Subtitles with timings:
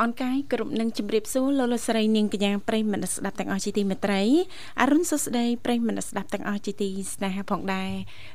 [0.00, 4.22] អនកាយគ្រប់នឹងជម្រាបសួរលោកលោកស្រីនាងកញ្ញាប្រិយមិត្តស្ដាប់ទាំងអស់ជាទីមេត្រី
[4.80, 7.90] អរុនសុស្ដីប្រិយមិត្តស្ដាប់ទាំងអស់ជាទីស្នេហាផងដែរ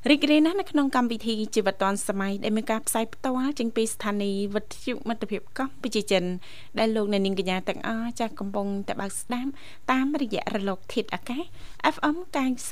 [0.09, 6.23] រីករាយណាស់នៅក្នុងកម្មវិធីជីវិតឌွန်សម័យដែលមានការផ្សាយផ្ទាល់ចេញពីស្ថានីយ៍វិទ្យុមិត្តភាពកម្ពុជាចិន
[6.79, 9.49] ដែលលោកនាងកញ្ញាទាំងអស់ចាស់កំពុងតែបើកស្ដាប់
[9.91, 11.43] តាមរយៈរលកធាតុអាកាស
[11.93, 12.17] FM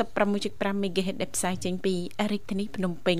[0.01, 1.93] 96.5 MHz ដែលផ្សាយចេញពី
[2.31, 3.19] រាជធានីភ្នំពេញ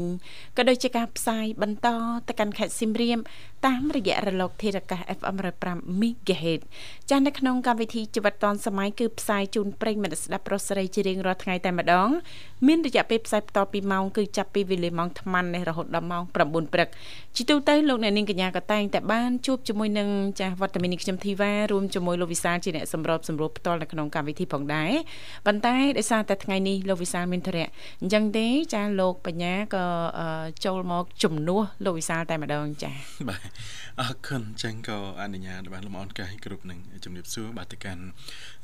[0.57, 1.88] ក៏ដូចជាការផ្សាយបន្ត
[2.27, 3.19] ទៅកាន់ខេត្តសៀមរាប
[3.67, 6.61] តាមរយៈរលកធាតុអាកាស FM 105 MHz
[7.09, 12.09] ចាស់នៅក្នុងកម្មវិធីជីវិតឌွန်សម័យគឺផ្សាយជូនប្រិយមិត្តស្ដាប់ប្រុសស្រីជារៀងរាល់ថ្ងៃតែម្ដង
[12.67, 16.36] មានរយៈពេលផ្សាយបន្តពីម៉ោងគឺចាប់ពីវេលាម៉ោង8:00នេះរហូតដល់ម៉ោង9
[16.73, 16.89] ព្រឹក
[17.36, 24.91] ជាទូទៅលោកអ្នកនាងកញ្ញាក៏តែងតែបានជួបជាមួយនឹងចាស់វត្តមាននេះខ្ញុំធីវ៉ារួមជាមួយលោកវិសាលជាអ្នកសម្របសម្រួលផ្ទាល់នៅក្នុងកម្មវិធីផងដែរ
[25.45, 27.67] ប៉ុន្តែដោយសារតែថ្ងៃនេះលោកវិសាលមានធរៈ
[28.02, 29.86] អញ្ចឹងទេចាស់លោកបញ្ញាក៏
[30.66, 32.95] ចូលមកជំនួសលោកវិសាលតែម្ដងចា៎
[33.30, 33.42] បាទ
[34.02, 38.04] អរគុណចឹងក៏អនុញ្ញាតបានលំអរកាយគ្រប់នឹងជំរាបសួរបាទទៅកាន់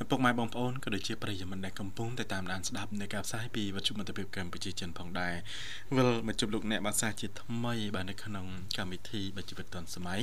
[0.10, 5.34] ពុកម៉ែបងប្អូនក៏ដូចជាប្រិយមិត្តដែលកំពុងតែតាមដានស្ដាប់នៃការផ្សាយពីវិទ្យុមិត្តភាពកម្ពុជាចិនផងដែរ
[5.98, 8.46] វិលមកជួបលោកអ្នកបាសាជាថ្មីបាទនៅក្នុង
[8.78, 10.22] កម្មវិធីបជីវិតឌុនសម័យ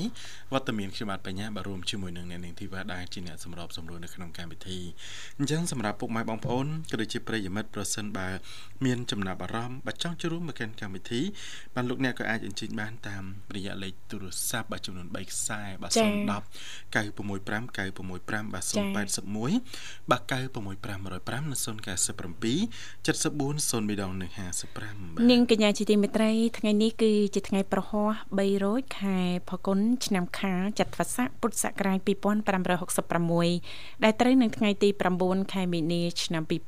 [0.52, 4.78] វត្តមានខ្ញុំបាទបញ្ញាបាទរួមជាមួយនឹងអ្នកនាងធីវ៉ាដែលជាអ្នកសម្របសម្រួលនៅក្នុងកម្មវិធី
[5.38, 8.28] អញ្ចឹងសម្រាប់ពុកម៉ែបងប្អូនក៏ដូចជាប្រិយមិត្តប្រសិនបើ
[8.84, 11.20] មានចំណាប់អារម្មណ៍បើចង់ចូលរួមមកកាន់កម្មវិធី
[11.74, 13.24] បានលោកអ្នកក៏អាចអញ្ជើញបានតាម
[13.56, 15.98] រយៈលេខទូរស័ព្ទបាទចំនួន3ខ្សែបាទ010
[16.94, 21.86] 965 965បាទ081បាទ965 105និង097
[23.06, 29.18] 74 0មីដងនិង55បាទនាងកញ្ញាជាទីមេត្រីថ្ងៃនេះគឺជាថ្ងៃប្រហោះ3រោចខែ
[29.48, 34.88] ផល្គុនឆ្នាំខាលចត្វាស័កពុទ្ធសករាជ2566ដែលត្រូវនឹងថ្ងៃទី
[35.20, 36.65] 9ខែមីនាឆ្នាំ2023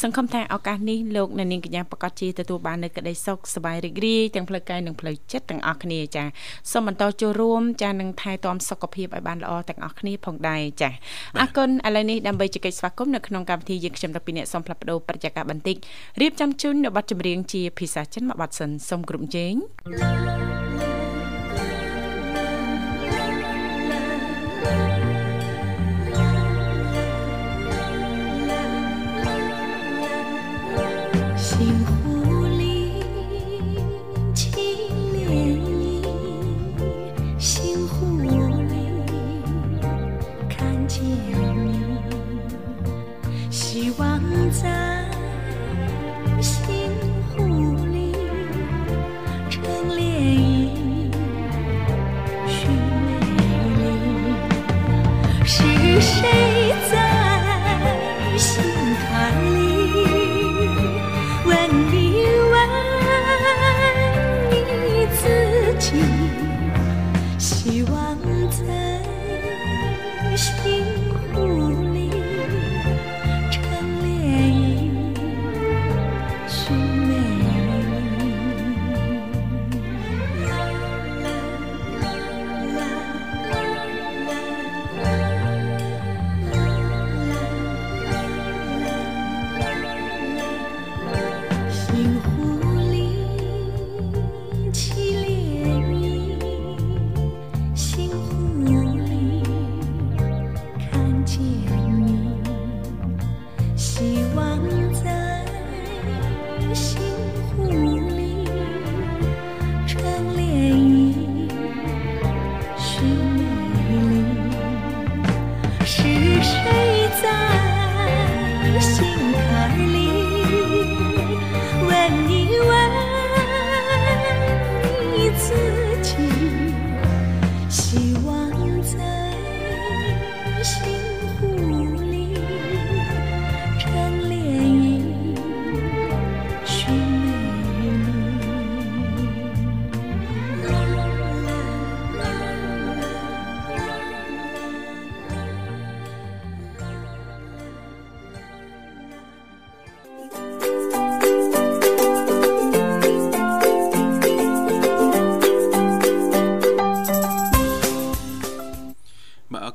[0.00, 6.24] សង្ឃឹមថាឱកាសនេះលោកអ្នកនាងកញ្ញាប្រកាសជាទទួលបាននូវក្តីសុខសប្បាយរីករាយទាំងផ្លូវកាយនិងផ្លូវចិត្តទាំងអស់គ្នាចា
[6.72, 10.90] សូមបន្តចូលរួមចានឹងថែទាំសុខភាពឲ្យបានល្អទាំងអស់គ្នាផងដែរចា
[11.40, 15.76] អរគុណឥឡូវនេះដើម្បីជែកស្វាគមន៍នៅក្នុងកម្មវិធីយើងខ្ញុំតាពីអ្នកសូមផ្លាប់បដោប្រតិកម្មបន្តិច
[16.20, 19.54] រៀបចំជូននៅប័ណ្ណចម្រៀងជាភាសាចិនមួយប័ណ្ណសិនសូមគ្រប់ជេង
[19.86, 21.05] thank you
[56.00, 56.35] shame.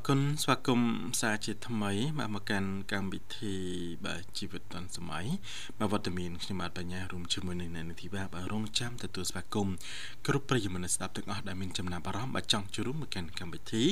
[0.06, 0.90] គុណស្វាគមន៍
[1.20, 3.54] សាជាថ្មីមកមកកាន់កម្មវិធី
[4.06, 5.26] បាទជីវិតឌុនសម័យ
[5.78, 9.74] មកវត្តមានខ្ញុំបាទបញ្ញារួមជាមួយនឹងអ្នកនាងធីវ៉ាបាទរងចាំទទួលស្វាគមន៍
[10.26, 13.84] គ្រប់ប្រិយមិត្តស្ដាប់ទាំងអស់ដែលមានចំណាប់អារម្មណ៍បាទចង់ចូលរួមមកកាន់កម្មវិធី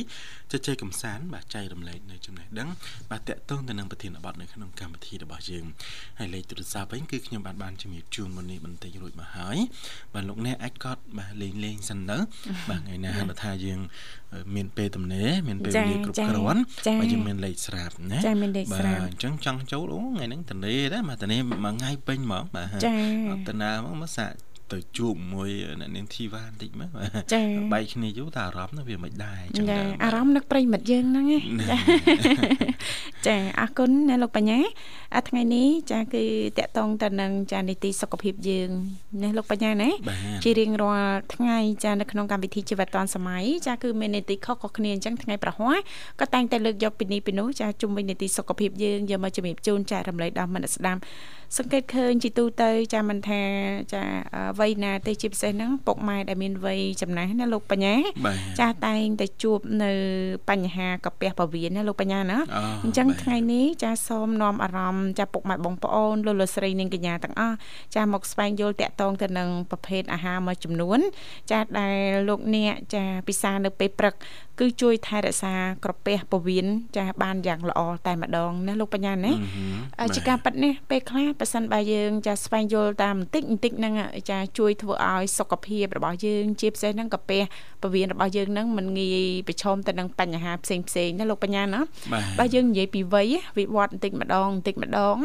[0.50, 2.68] ជជែកកម្សាន្តបាទចែករំលែកនៅចំណេះដឹង
[3.10, 5.64] បាទតាក់ទងទៅនឹងប្រធានបទនៅក្នុងកម្មវិធីរបស់យើង
[6.18, 9.58] ហើយលេខទូរស័ព្ទវិញគឺខ្ញុំបាទបានជំរាបជូនមុននេះបន្តិចរួចមកហើយ
[10.14, 12.18] បាទលោកអ្នកអាចកត់បាទលេងលេងសិនទៅ
[12.70, 13.80] បាទថ្ងៃណាបើថាយើង
[14.54, 16.62] មានពេលទំនេរមានពេលវេលាគ្រប់គ្រាន់
[17.00, 22.94] បើយើងមានលេខស្រាប់ណាចាមានលេខស្រាប់អញ្ចឹងចង់ចូលអូថ្ងៃហ្នឹងទំនេរដែរមកទំនេរមួយថ្ងៃពេញហ្មងបាទចា
[23.48, 24.34] តំណាហ្មងមកសាក់
[24.72, 25.50] ទៅជួបមួយ
[25.80, 26.90] អ្នកនាងធីវ៉ាបន្តិចមើល
[27.32, 31.76] ចាបែកគ្នាយូរតែអារម្មណ៍នោះវាមិនដែរអញ្ចឹងចាអារម្មណ៍នឹកប្រិមិត្តយើងហ្នឹងចា
[33.26, 34.58] ចាអរគុណណាលោកបញ្ញា
[35.16, 36.24] អាថ្ងៃនេះចាគឺ
[36.58, 38.68] តកតងទៅនឹងចានីតិសុខភាពយើង
[39.22, 39.90] ណាលោកបញ្ញាណា
[40.44, 45.78] ជារៀងរាល់ថ្ងៃចានៅក្នុងកម្មវិធីជីវិតឌွန်សម័យចាគឺមាននីតិខុសៗគ្នាអញ្ចឹងថ្ងៃប្រហ័ស
[46.20, 51.00] ក៏តែងតែលើកយកពីនេះពីនោះចាជុំវិញនីតិសុខភាពយើងយកមកជំរាបជូនចារំលែកដល់មិត្តស្ដាប់
[51.58, 53.42] សង្កេតឃើញជាទូទៅចាមិនថា
[53.94, 54.02] ចា
[54.60, 57.94] វ័យណាទេជាពិសេសហ្នឹងពុកម៉ែដែលមានវ័យចំណាស់ណាលោកបញ្ញា
[58.60, 59.92] ចាតែងតែជួបនៅ
[60.50, 62.38] បញ្ហាកាពះពវៀនណាលោកបញ្ញាណា
[62.84, 67.56] អញ្ចឹងថ្ងៃនេះចាសូមនាំអារម្មណ៍ចាពុកម៉ែបងប្អូនលោកលោកស្រីនិងកញ្ញាទាំងអស់
[67.94, 70.98] ចាមកស្វែងយល់តាក់ទងទៅនឹងប្រភេទអាហារមួយចំនួន
[71.52, 71.98] ចាដែល
[72.28, 74.14] លោកអ្នកចាពិសានៅពេលព្រឹក
[74.60, 75.54] គឺជួយថែរក្សា
[75.84, 76.66] ក្រពះពវៀន
[76.96, 79.32] ចាបានយ៉ាងល្អតែម្ដងណាលោកបញ្ញាណា
[80.14, 83.94] ជាការប៉ັດនេះពេលខ្លះប៉ះសិនបើយើងចាស្វែងយល់តាមបន្តិចបន្តិចហ្នឹង
[84.30, 87.42] ចាជួយធ្វើឲ្យសុខភាពរបស់យើងជាពិសេសហ្នឹងក្រពះ
[87.82, 89.18] ពវៀនរបស់យើងហ្នឹងមិនងាយ
[89.48, 91.80] ប្រឈមទៅនឹងបញ្ហាផ្សេងផ្សេងណាលោកបញ្ញាណា
[92.38, 93.26] បើយើងនិយាយពីវ័យ
[93.58, 95.16] វិវត្តបន្តិចម្ដងបន្តិចម្ដង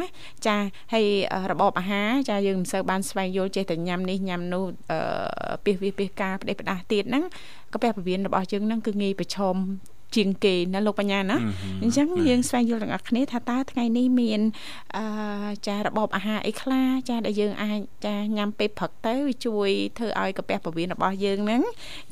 [0.46, 0.56] ចា
[0.92, 1.06] ហើយ
[1.50, 4.98] របបអាហារចាយើងមិនសូវបានស្វែងយល់ចេះតែញ៉ាំនេះញ៉ាំនោះអឺ
[5.64, 7.24] ពីសវាពីសការផ្ដេសផ្ដាស់ទៀតហ្នឹង
[7.72, 9.56] កាពះពវៀនរបស់យើងហ្នឹងគឺងាយប្រឈម
[10.16, 11.36] ជាងគេណាលោកបញ្ញាណា
[11.82, 14.40] អញ្ចឹងយើងស្វែងយល់ទាំងអស់គ្នាថាតើថ្ងៃនេះមាន
[14.96, 15.04] អឺ
[15.68, 19.68] ចារបបអាហារអីខ្លះចាដែលយើងអាចចាញ៉ាំពេលព្រឹកទៅវាជួយ
[19.98, 21.62] ធ្វើឲ្យកាពះពវៀនរបស់យើងហ្នឹង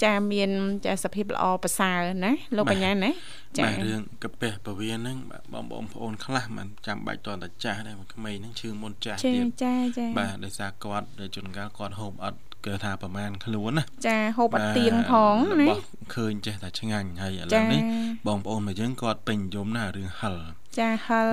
[0.05, 0.51] ចាមាន
[0.87, 3.11] ចាសភាពល្អប្រសើរណាលោកបញ្ញាណា
[3.59, 5.17] ចាបាទរឿងកាពះពវៀនហ្នឹង
[5.53, 15.69] បងបងប្អូនខ្លះមិនចាំបាច់តតែចាស់ដែរក្មេងហ្នឹងឈឺមុនចាស់ទៀតចាចាបាទដោយសារគាត់ជួនកាលគាត់ហូបអត់ គឺថាប្រហែលខ្លួនណាចាហូបអត់ទៀងផងណា
[16.15, 17.81] ឃើញចេះតែឆ្ងាញ់ហើយឥឡូវនេះ
[18.27, 20.35] បងប្អូនមកយើងគាត់ពេញនិយមណារឿងហិល
[20.79, 21.27] ចាហិល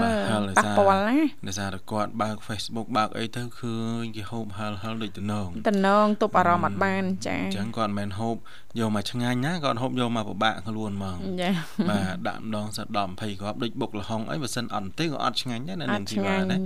[0.57, 1.17] ប៉ះពាល់ណា
[1.47, 8.35] ដោយសារតែគាត់បើក Facebook បើកអីទៅឃើញគេហូបហិលហិលដូចតំណងតំណងទប់អារម្មណ៍អត់បានចាអញ្ចឹងគាត់មិនមែនហូប
[8.79, 11.51] យកមកឆ្ងាញ់ណាគាត់ហូបយកមកពិបាកខ្លួនហ្មងចា
[11.89, 16.57] បាទដាក់ម្ដងសិត10 20គ្រាប់ដូចបុកលហុងអីបើសិនអត់ទេក៏អត់ឆ្ងាញ់ដែរនៅនឹងជីវ៉ាណា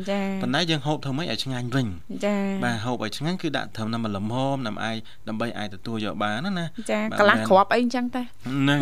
[0.42, 1.88] ប៉ុន្តែយើងហូបធ្វើម៉េចឲ្យឆ្ងាញ់វិញ
[2.26, 4.92] ចាបាទហូបឲ្យឆ្ងាញ់គឺដាក់ត្រឹមតែមួយលំហមដើម្បី
[5.28, 8.80] ដើម្បីអាចទទួលយកបានណាចាកន្លះគ្រាប់អីអញ្ចឹងតែហ្នឹង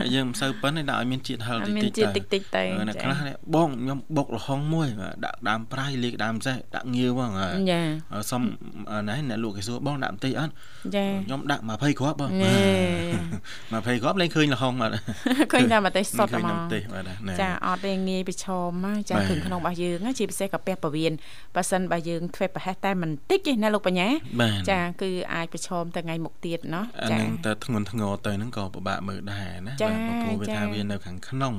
[0.00, 3.19] ហើយយើងមិនសូវប៉ិនទេដាក់ឲ្យមានជាតិហឹលតិចតិចទៅមានជាតិតិចតិចទៅនៅខ្លះ
[3.55, 4.87] បងខ្ញុំបុកលហុងមួយ
[5.25, 7.31] ដាក់ដើមប្រៃលេខដើមសេះដាក់ងាវហ្មង
[7.71, 7.81] ចា
[8.31, 8.41] សុំ
[9.09, 10.51] ណែអ្នកលក់គេសួរបងដាក់បន្តិចអត់
[10.95, 14.91] ចាខ្ញុំដាក់20គ្រាប់បង20គ្រាប់លេងឃើញលហុងបាទ
[15.53, 17.03] ឃើញតែម្ទេសសុទ្ធហ្មងទេសបាទ
[17.41, 18.45] ចាអត់ទេងាយប្រឈ
[18.83, 21.11] មចាគ្រឿងក្នុងរបស់យើងជាពិសេសកាពះពវៀន
[21.55, 24.07] បើសិនបើយើងធ្វើប្រហែសតែបន្តិចទេណាលោកបញ្ញា
[24.71, 31.53] ចាគឺអាចប្រឈមទៅថ្ងៃមុខទៀតเนาะចាហ្នឹងតែធ្ងន់ធ្ងរទៅហ្នឹងក៏ពិបាកមើលដែរណាបាទព្រោះវាថាវានៅខាងក្នុង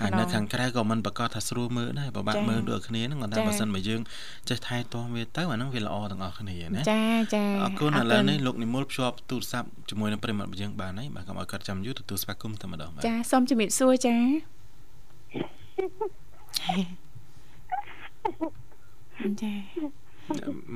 [0.00, 4.01] ហើយនៅខាងក្រៅក៏មិន ប្រកាសថាស្រួលមើលដែរពិបាកមើលដូចគ្នាហ្នឹងគាត់ថាបើសិនបើយើង
[4.49, 7.03] ចេះថែទាំវាទៅអាហ្នឹងវាល្អទាំងអស់គ្នាណាចា
[7.35, 14.15] ចាអរគុណឥឡូវនេះលោកនិមលភ្ជាប់ទូរស័ព្ទជាមួយនឹងប្រិមត្តយើងបានហើយបាទកុំឲ្យគាត់ចាំយូរទទួលស្វាគមន៍តែម្ដងចាសូមជំរាបសួរចា
[19.41, 19.53] ចា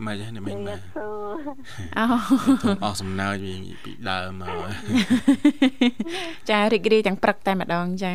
[0.05, 2.05] មកយ៉ាងនេះមិញបាទអូ
[2.83, 3.45] អស់សំណើច
[3.83, 4.67] ពីដើមមក
[6.49, 8.13] ចារីករាយទាំងព្រឹកតែម្ដងចា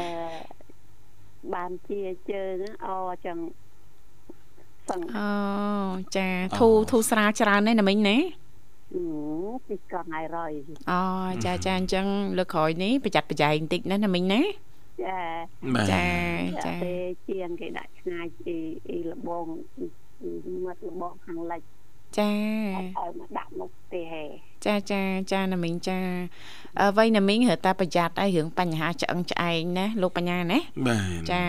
[0.00, 0.57] អឺ
[1.54, 2.88] បានជាជើងអ
[3.26, 3.38] ចឹង
[4.88, 5.30] សឹងអូ
[6.16, 6.28] ចា
[6.58, 8.16] ធូធូស្រាលច្រើនណាស់ណាមិញណា
[9.68, 10.52] ពីកងហើយរយ
[10.90, 11.02] អូ
[11.44, 12.06] ចាចាអញ្ចឹង
[12.38, 14.40] លើក្រោយនេះប្រយ័ត្នប្រយែងបន្តិចណាណាមិញណា
[15.04, 15.20] ចា
[15.90, 16.06] ចា
[16.64, 16.94] ចាទេ
[17.28, 18.56] ជាងគេដាក់ឆ្ងាយពី
[18.90, 19.46] អីលបង
[20.64, 21.62] មាត់លបងខាងលិច
[22.18, 22.30] ចា
[22.74, 24.24] ឲ្យមកដាក់មុខទេហេ
[24.66, 25.00] ចាចា
[25.32, 25.98] ចាណាមីងចា
[26.80, 31.42] អ្វីណាមីងរត់តែប្រយ័ត្នឯរឿងបញ្ហាឆ្អឹងឆ្អែងណាលោកបញ្ញាណាបាទចា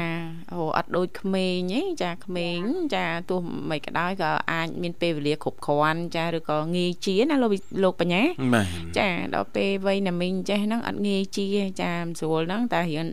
[0.54, 2.60] អូអត់ដូចក្មេងទេចាក្មេង
[2.96, 3.39] ចាទោះ
[3.70, 7.51] មិនក៏ដោយក៏អាចមានពេលវេលាគ្រប់គ្រាន់ចាឬក៏ងាយជាណាលោក
[7.84, 8.22] លោកបញ្ញា
[8.54, 11.46] បាទចាដល់ពេលវ័យណាមីងចេះហ្នឹងអត់ងាយជា
[11.82, 13.06] ចាមិនស្រួលហ្នឹងតែរៀង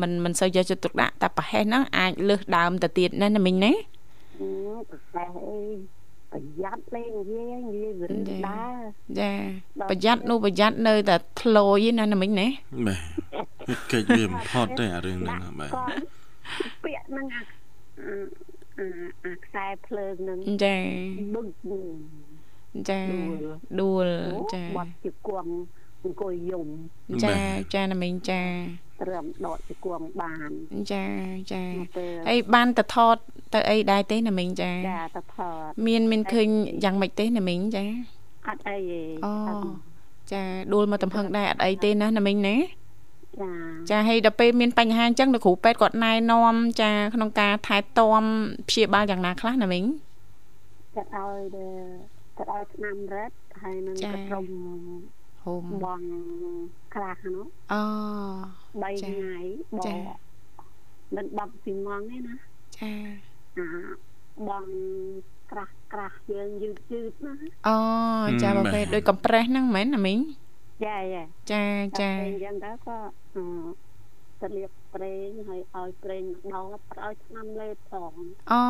[0.00, 3.72] មិនមិនសូវយកចិត្តទុកដាក់តែប្រហែសហ្នឹងអាចលើសដើមទៅទៀតណាណាមីងណា
[4.90, 5.99] ប្រហែសអី
[6.32, 8.82] ប្រយ័ត្នលេងនិយាយនិយាយវិនដែរ
[9.20, 9.32] ចា
[9.90, 12.46] ប្រយ័ត្ននោះប្រយ័ត្ននៅតែធ្លោយណាណាមិញណា
[12.86, 15.70] បាទកិច្ចវាបំផុតទេអារឿងហ្នឹងបាទ
[16.84, 17.44] ពាក្យហ្នឹងអា
[19.24, 20.76] អាខ្សែភ្លើងហ្នឹងចា
[21.34, 21.46] បឹក
[22.88, 23.00] ចា
[23.80, 24.06] ដួល
[24.54, 25.52] ចាបាត់ជាគង់
[26.04, 26.68] អង្គុយយំ
[27.24, 27.34] ចា
[27.74, 28.42] ចាណាមីងចា
[29.02, 30.50] ត្រឹមដកជាគង់បាន
[30.92, 31.04] ចា
[31.52, 31.62] ចា
[32.28, 33.16] អីបានទៅថត
[33.54, 35.38] ទៅអីដែរទេណាមីងចាចាទៅថ
[35.68, 36.48] តមានមានឃើញ
[36.84, 37.84] យ៉ាងម៉េចទេណាមីងចា
[38.48, 39.32] អត់អីទេអូ
[40.32, 40.42] ចា
[40.72, 42.56] ដួលមកទំហឹងដែរអត់អីទេណាណាមីងណា
[43.42, 43.52] ចា
[43.90, 48.22] ចាហើយដល់ពេលមានបញ្ហាអញ្ចឹងលោកគ្រូពេទ្យគាត់ណែនាំចាក្នុងការថែទាំ
[48.68, 49.84] ព្យាបាលយ៉ាងណាខ្លះណាមីង
[50.94, 51.40] គាត់ឲ្យ
[52.36, 53.30] គាត់ឲ្យឆ្នាំរ៉េត
[53.62, 53.96] ហើយនឹង
[54.28, 54.46] ក្រុម
[55.44, 56.00] ហូមបង
[56.94, 57.82] ខ្លះនោះអូ
[58.78, 59.36] 3ថ្ងៃ
[59.78, 59.96] បង
[61.16, 62.36] មិនបងពីម៉ងទេណា
[62.78, 62.92] ចា
[63.58, 63.66] អា
[64.48, 64.66] បង
[65.50, 67.34] ក្រាស់ក្រាស់យើងយឺតយឺតណា
[67.68, 67.76] អូ
[68.42, 70.18] ចាប្រភេទដូចកំប្រេសហ្នឹងមែនណាមីង
[70.84, 70.98] ចា
[71.52, 71.64] ចា
[72.00, 72.96] ចាអញ្ចឹងទៅក៏
[74.40, 78.12] ទៅលាបប្រេងហើយឲ្យប្រេងម្ដងផ្ដល់ឆ្នាំលេបផង
[78.52, 78.62] អូ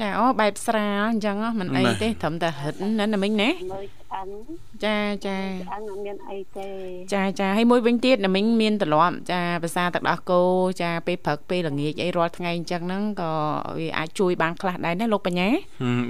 [0.00, 4.28] ចាអូបែបស្រាលអញ្ចឹងមិនអីទេត្រឹមតែហិតណាណាមិញណាមើលឆ្អឹង
[4.84, 6.68] ចាចាឆ្អឹងអត់មានអីទេ
[7.14, 10.42] ចាចាហើយមួយវិញទៀតណាមិញមានទម្លាប់ចាភាសាទឹកដោះគោ
[10.82, 13.32] ចាពេលព្រឹកពេលល្ងាចអីរាល់ថ្ងៃអញ្ចឹងហ្នឹងក៏
[13.78, 15.48] វាអាចជួយបានខ្លះដែរណាលោកបញ្ញា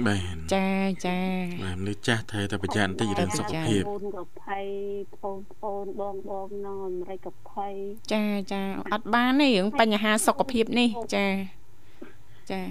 [0.07, 0.67] បាទចា
[1.05, 1.17] ចា
[1.63, 4.65] បាទមនុស្សចាស់ត្រូវតែប្រយ័ត្នតិចរឿងសុខភាពបងក៏ភ័យ
[5.23, 7.73] បងប្អូនបងបងនៅអាមេរិកក៏ភ័យ
[8.13, 8.61] ចាចា
[8.93, 11.25] អត់បានទេរឿងបញ្ហាសុខភាពនេះចា
[12.51, 12.61] ចា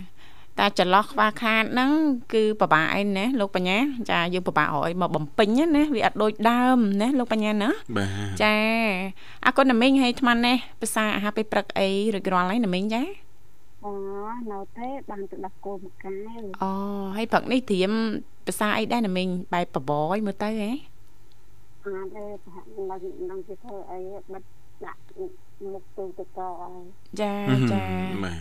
[0.59, 1.91] តែចន្លោះខ្វះខាតហ្នឹង
[2.35, 3.79] គឺពិបាកឯណាលោកបញ្ញា
[4.11, 8.57] ចាយើងពិបាករកអីមកបំពេញណាវាអត់ដូចដើមណាលោកបញ្ញាណាបាទចា
[9.45, 13.03] អរគុណណាមីងឲ្យថ្មនេះភាសាអាហារពេលព្រឹកអីរួចរាល់ហើយណាមីងចា
[13.85, 13.93] អូ
[14.51, 16.71] នៅទេបានទៅដល់គោមកកែវអូ
[17.17, 17.93] ហើយព្រឹកនេះត្រៀម
[18.47, 20.71] ភាសាអីដែរណាមីងបែបបបយមើលទៅហ៎
[21.87, 24.01] អត់ទេប្រហែលនឹងនឹងគេធ្វើអី
[24.33, 24.43] បិទ
[24.87, 25.01] ដាក់
[25.73, 26.85] មុខទូទៅកឲ្យ
[27.21, 27.35] ចា
[27.73, 27.85] ចា
[28.25, 28.39] បាទ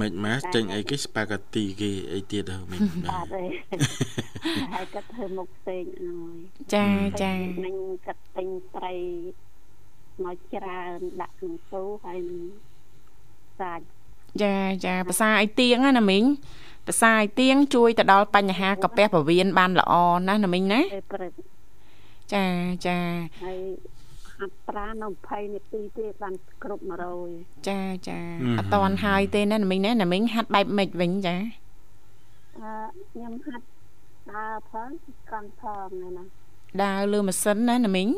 [0.00, 3.44] មិនមកចេញអីគេស្ប៉ាហ្គាទីគេអីទៀតហ៎មិនបាទទេ
[4.72, 6.36] ហើយគាត់ធ្វើមុខផ្សេងឲ្យ
[6.74, 6.86] ចា
[7.22, 7.32] ចា
[7.64, 8.94] នឹងគាត់ទិញត្រី
[10.24, 12.42] មកច្រើនដាក់ក្នុងទូហើយនឹង
[13.60, 13.84] សាច់
[14.42, 14.54] ចា
[14.86, 16.24] ចាភាសាអីទៀងណាមីង
[16.86, 19.94] ភាសាអីទៀងជួយទៅដល់បញ្ហាកាពះពវៀនបានល្អ
[20.28, 20.80] ណាណាមីងណា
[22.32, 22.44] ចា
[22.86, 22.98] ចា
[23.44, 23.60] ហើយ
[24.38, 26.82] ហាត់ប្រានៅ20នាទីទេបានគ្រប់
[27.24, 28.18] 100ចាចា
[28.58, 31.36] អត់តន់ហើយទេណាណាមីងណាណាមីងហាត់បែបម៉េចវិញចា
[32.58, 32.70] អឺ
[33.10, 33.64] ខ្ញុំហាត់
[34.32, 34.90] ដើរផង
[35.30, 36.24] កង់ផងណា
[36.82, 38.08] ដើរលើម៉ាស៊ីនណាណាមីង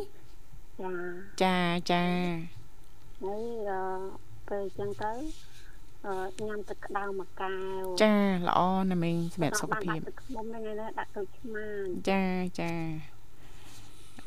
[0.83, 0.95] ចា
[1.43, 1.57] ចា
[1.91, 2.05] ចា
[3.23, 3.83] ហើយអឺ
[4.49, 5.13] ពេលអញ្ចឹងទៅ
[6.07, 8.61] អឺញ៉ាំទឹកក្តៅមួយកែវចាល្អ
[8.91, 11.67] ណាមីងសម្រាប់សុខភាពទឹកខ្មុំហ្នឹងឯងដាក់ទៅឆ្មា
[12.11, 12.23] ចា
[12.61, 12.73] ចា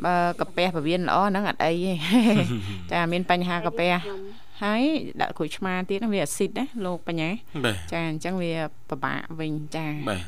[0.05, 1.93] បើកាពះពវៀនល្អហ្នឹងអត់អីទេ
[2.91, 3.93] ចាមានបញ្ហាកាពះ
[4.63, 4.81] ហើយ
[5.22, 7.29] ដាក់ក្រូចឆ្មាទៀតហ្នឹងវាអាស៊ីតណាលោកបញ្ញា
[7.91, 8.51] ចាអញ្ចឹងវា
[8.89, 10.24] ពិបាកវិញចាបាទ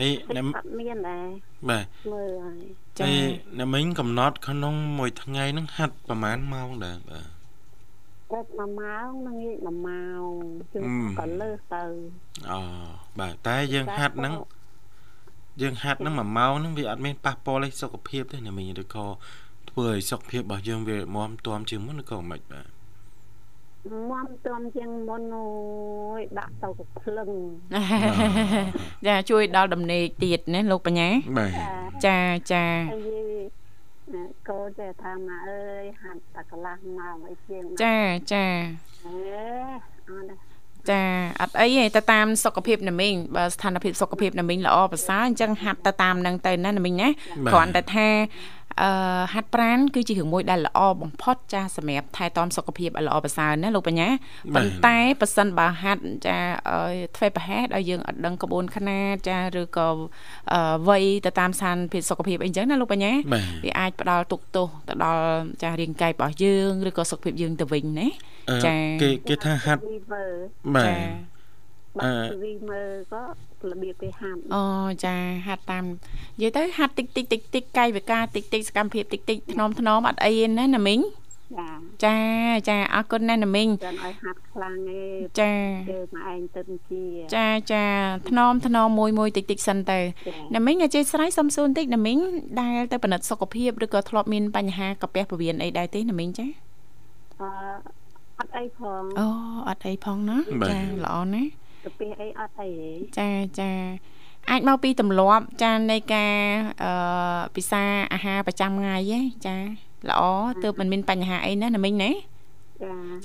[0.00, 0.46] អីណាំ
[0.80, 1.26] មានដែរ
[1.68, 2.62] បាទមើលហើយ
[2.98, 3.06] ចា
[3.60, 7.28] ណាមិញកំណត់ ក្នុងមួយថ្ងៃហ្នឹងហាត់ប្រហែលម៉ោងដែរបាទ
[8.32, 10.32] គាត់មួយម៉ោងនឹងងាកមួយម៉ោង
[10.72, 10.78] ជឿ
[11.18, 11.84] ក៏លើសទៅ
[12.50, 12.60] អូ
[13.20, 14.34] បាទតែយើងហាត់ហ្នឹង
[15.62, 19.06] យើងហាត់ហ្នឹងមួយម៉ោងហ្នឹងវាអត់មានប៉ះពាល់ឲ្យសុខភាពទេណាមីងឬក៏
[19.70, 22.66] ធ្វើឲ្យសុខភាពរបស់យើងវាមាំទាំជាងមុនឬក៏មិនបាទ
[24.10, 25.46] មាំទាំជាងមុនអូ
[26.18, 27.30] យដាក់ទៅកភ្លឹង
[29.06, 31.52] ចាជួយដល់ដំណេកទៀតណាលោកបញ្ញាបាទ
[32.06, 32.18] ចា
[32.52, 32.64] ចា
[34.48, 37.98] កូនតែថាមកអើយហាត់តែកន្លះម៉ោងអីជាងចា
[38.32, 38.46] ចា
[39.06, 39.12] អេ
[40.08, 40.47] អត់
[40.90, 41.00] ចា
[41.40, 47.08] អត់អីទេទៅតាមសុខភាពណាមីងបើស្ថានភាពសុខភាពណាមីងល្អប្រសើរអញ្ចឹងហាត់ទៅតាមនឹងទៅណាណាមីងណា
[47.50, 48.57] គ្រាន់តែថាអឺ
[49.32, 54.08] ហាត់ប្រាណគឺជារឿងមួយដែលល្អបំផុតចាសម្រាប់ថែទាំសុខភាពឲ្យល្អប្រសើរណាលោកបញ្ញា
[54.54, 56.38] ប៉ុន្តែប៉ះសិនបើហាត់ចា
[57.16, 59.88] ធ្វើប្រហែសឲ្យយើងអត់ដឹងក្បួនខ្នាតចាឬក៏
[60.88, 63.12] វ័យទៅតាមស្ថានភាពសុខភាពអីចឹងណាលោកបញ្ញា
[63.64, 65.24] វាអាចផ្ដល់ទុកទោសទៅដល់
[65.62, 68.08] ចារាងកាយរបស់យើងឬក៏សុខភាពយើងទៅវិញណា
[68.66, 69.80] ចាគេគេថាហាត់
[70.76, 71.37] បាទ
[72.02, 73.22] អឺវីមើលក៏
[73.70, 74.64] របៀបគេហាត់អូ
[75.04, 75.16] ចា
[75.46, 81.00] ហាត់តាមនិយាយទៅហាត់តិចតិចតិចតិចកាយវិការតិចតិចសកម្មភាពតិចតិចថ្នមថ្នមអត់អីណាណាមីង
[82.04, 82.18] ចា
[82.68, 85.52] ចាអរគុណណាស់ណាមីងចាំឲ្យហាត់ខ្លាំងឯងចា
[85.90, 87.02] គឺមកឯងទៅជា
[87.36, 87.84] ចាចា
[88.28, 89.98] ថ្នមថ្នមមួយមួយតិចតិចសិនទៅ
[90.54, 92.18] ណាមីងអចេស្រ័យសំសួរបន្តិចណាមីង
[92.60, 96.46] ដែលទៅពិនិត្យសុខភាពឬក៏ធ្លាប់មានបញ្ហាកាពះពោះវៀនអីដែរទេណាមីងចា
[97.40, 97.48] អឺ
[98.38, 99.26] អត់អីផងអូ
[99.68, 100.38] អត់អីផងណា
[100.70, 101.50] ចាល្អណាស់
[101.88, 102.70] កាពះអីអត់អី
[103.18, 103.30] ចា
[103.60, 103.70] ចា
[104.50, 106.34] អាចមកពីទម្លាប់ចានៃការ
[106.82, 109.56] អឺពិសាអាហារប្រចាំថ្ងៃហ៎ចា
[110.08, 110.22] ល្អ
[110.62, 112.10] ទើបមិនមានបញ្ហាអីណាណាមិញណា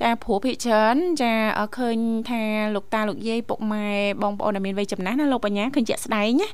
[0.02, 1.34] ចចាចាព្រោះភិកច្រើនចា
[1.78, 1.98] ឃើញ
[2.30, 2.42] ថា
[2.76, 3.88] លោកតាលោកយាយពុកម៉ែ
[4.22, 6.48] បងប្អូនដែលមានវ័យចំណាស់ណាលោកបញ្ញាឃើញជាក់ស្ដែងណា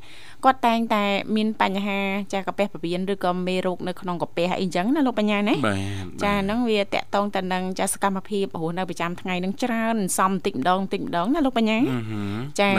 [0.46, 1.03] គាត់តែងតែ
[1.36, 2.00] មានបញ្ហា
[2.34, 5.55] ចាកាពះពវៀនឬក៏មេរោគនៅក្នុងកាពះអីចឹងណាលោកបញ្ញាណា
[6.24, 11.79] ចាហ្នឹងវាតកតងទៅនឹងចាសកម្មភាពរស់នៅប្រចាំថ្ងៃនឹងច្រើនសំតិចម្ដងតិចម្ដងណាលោកបញ្ញា
[12.60, 12.69] ចា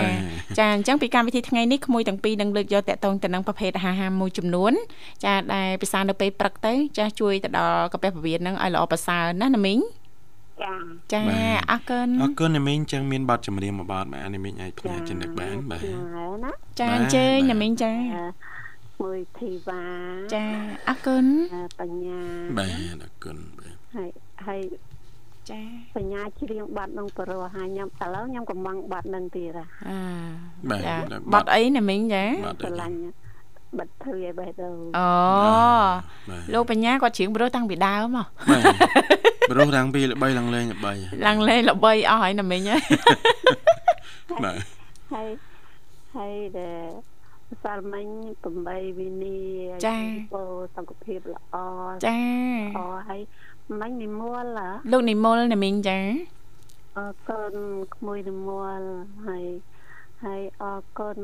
[0.58, 4.72] ចាអញ្ចឹងពីកម្មវិធីថ្ងៃនេះក្មួយទាំងពីរនឹងលើកយកតកតងទៅនឹងប្រភេទអាហារមួយចំនួន
[5.24, 9.80] ចាដែលពិសានៅពេលព្រឹកទៅចាជួយទៅដល់កាពះពវៀនហ្នឹងឲ្យល្អប្រសើរណាណាមីង
[10.62, 10.74] ចា
[11.12, 11.22] ចា
[11.70, 15.82] អរគុណអរគុណណាមីងចឹងមានបទចម្រៀងមួយបទបាទណាមីងអាចផ្ញើចិនដឹកបានបាទ
[16.44, 17.92] ណាចាអញ្ជើញណាមីងចា
[19.02, 19.82] មួយធីវ៉ា
[20.34, 20.44] ចា
[20.88, 21.24] អរគុណ
[21.80, 22.20] បញ្ញា
[22.58, 24.10] បាទអរគុណបាទហើយ
[24.46, 24.60] ហើយ
[25.50, 25.60] ចា
[25.96, 29.98] បញ្ញាច្រៀងបាត់នឹងបរោះហើយខ្ញុំឥឡូវខ្ញុំកំងបាត់នឹងទៀតអា
[30.70, 30.82] បាទ
[31.32, 32.24] បាត់អីណាមីងចា
[32.62, 32.96] ស្រឡាញ់
[33.78, 35.08] បាត់ធ្វើឲ្យបេះដូងអូ
[36.52, 38.24] លោកបញ្ញាគាត់ច្រៀងបរោះតាំងពីដើមហ៎
[39.19, 39.19] ប
[39.56, 40.92] រោះតាំងពីល្បីឡើងលេងល្បី
[41.26, 42.82] ឡើងលេងល្បីអស់ហើយណាមីងហើយ
[44.44, 44.56] បាទ
[45.12, 45.28] ហើយ
[46.16, 46.88] ហើយដែល
[47.64, 48.06] សាលមិញ
[48.52, 49.38] 8វិនី
[49.86, 49.96] ចា
[50.32, 50.42] ពោ
[50.76, 51.56] សុខភាពល្អ
[52.06, 52.18] ចា
[52.76, 53.20] អូហើយ
[53.80, 54.46] មិញនិមល
[54.92, 55.98] លោកនិមលណាមីងចា
[56.96, 57.54] អរគុណ
[57.94, 58.80] ក្មួយនិមល
[59.28, 59.44] ហើយ
[60.24, 61.18] ហើយអរគុណ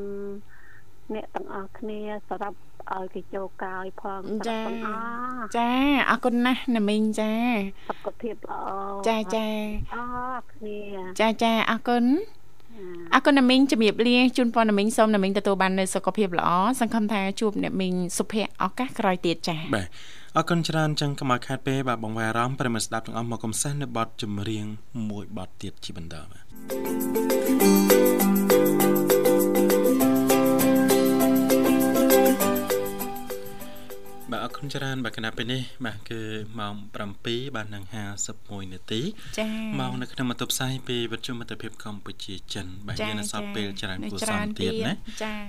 [1.14, 2.58] អ្នកទាំងអស់គ្នាសម្រាប់
[2.94, 4.60] ឲ្យគេចូលកោយផងចា
[5.56, 5.70] ចា
[6.10, 7.32] អរគុណណាស់ណាមីងចា
[7.90, 8.56] សុខភាពល្អ
[9.08, 9.46] ចាចា
[9.94, 9.98] អ
[10.34, 10.78] រគ្នា
[11.20, 12.04] ចាចាអរគុណ
[13.14, 16.48] អរគុណណាមីងជំរាបលាជូនពរណាមីងសូមណាមីងទទួលបាននូវសុខភាពល្អ
[16.80, 19.88] សង្ឃឹមថាជួបអ្នកមីងសុភ័ក្រឱកាសក្រោយទៀតចា៎បាទ
[20.36, 24.66] អរគុណច្រើនចឹងកុំឲ្យខាតពេលបាទបងវាអារម្មណ៍ប្រិមស្ដាប់ទាំងអស់មកកំសាន្តនៅបទចម្រៀង
[25.10, 26.38] មួយបទទៀតជាបន្តបា
[27.84, 27.85] ទ
[34.56, 36.20] គុណច្រើនបាទគណៈពេលនេះបាទគឺ
[36.60, 36.74] ម៉ោង
[37.14, 37.84] 7បាទនឹង
[38.28, 39.00] 51នាទី
[39.38, 44.94] ចា៎ម៉ោងនៅក្នុងបន្ទប់ផ្សាយពីវិទ្យុមិត្តភាពកម្ពុជាចិន បាទយើងនៅសល់ពេលច្រើនគួរសមទៀតណា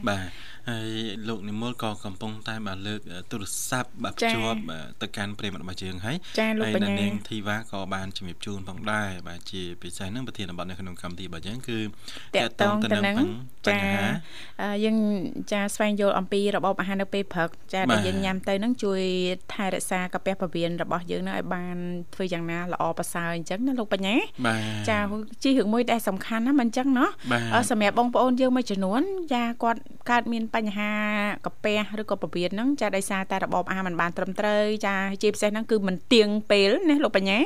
[0.09, 0.27] បាទ
[0.69, 0.91] ហើយ
[1.27, 2.99] លោកនិមលក៏កំពុងតែបាទលើក
[3.31, 4.59] ទូរស័ព្ទបាទភ្ជាប់
[5.01, 6.17] ទៅកាន់ប្រិមត្តរបស់យើងហើយ
[6.63, 11.79] ហើយនៅនាងធីវ៉ាក៏បានជំរាបជូនផងដែរបាទជាពិសេសនឹងប្រធានបទនៅក្នុងកម្មវិធីរបស់យើងគឺ
[12.35, 13.15] តកតងទៅនឹង
[13.67, 13.79] ចា
[14.85, 14.97] យើង
[15.51, 19.09] ចាស្វែងយល់អំពីរបបអាហារនៅពេលព្រឹកចាដែលយើងញ៉ាំទៅនឹងជួយជួយ
[19.53, 21.77] ថែរក្សាកាពះពោះវៀនរបស់យើងនឹងឲ្យបាន
[22.13, 24.15] ធ្វើយ៉ាងណាល្អប្រសើរអញ្ចឹងណាលោកបញ្ញា
[24.89, 24.97] ចា
[25.43, 27.09] ជីរឿងមួយដែលសំខាន់ណាមិនអញ្ចឹងណោះ
[27.71, 29.01] សម្រាប់បងប្អូនយើងមួយចំនួន
[29.33, 29.79] ចាគាត់
[30.09, 30.91] កើតមានបញ្ហា
[31.45, 37.39] កាពះឬក៏ពោះវៀនហ្នឹងចាដោយសារតែរបបអាហារមិនបានត្រឹមត្រូវចាជាពិសេសហ្នឹងគឺមិនទៀងពេលណាលោកបញ្ញា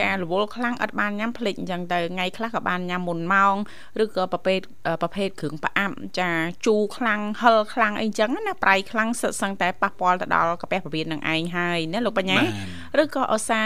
[0.00, 3.56] ចារវល់ខ្លាំងឥតបានញ៉ាំភ្លេចអញ្ចឹងទៅថ្ងៃខ្លះក៏បានញ៉ាំមុនម៉ោង
[4.02, 4.60] ឬក៏ប្រភេទ
[5.02, 6.30] ប្រភេទគ្រឿងផ្អាប់ចា
[6.66, 12.38] ជូរខ្លាំងហឹលខ្លាំងអីអញ្ចឹងណាប្រៃខ្លាំងសិតសឹងតែប៉ះពាល់ទៅដល់កាពះពវៀននឹងឯងហើយណាលោកបញ្ញា
[13.00, 13.62] ឬក៏អសា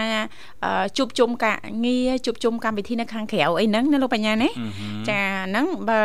[0.98, 4.48] ជួបជុំការងារជួបជុំកម្មវិធីនៅខាងក្រៅអីហ្នឹងណាលោកបញ្ញាណា
[5.10, 6.00] ចាហ្នឹងបើ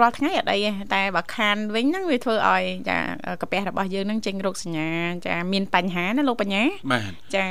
[0.00, 0.58] រាល់ថ្ងៃអត់អី
[0.94, 2.98] តែបើខានវិញហ្នឹងវាធ្វើឲ្យចា
[3.40, 4.90] កាពះរបស់យើងហ្នឹងចេញរោគសញ្ញា
[5.26, 7.46] ចាមានបញ្ហាណាលោកបញ្ញាបាទចា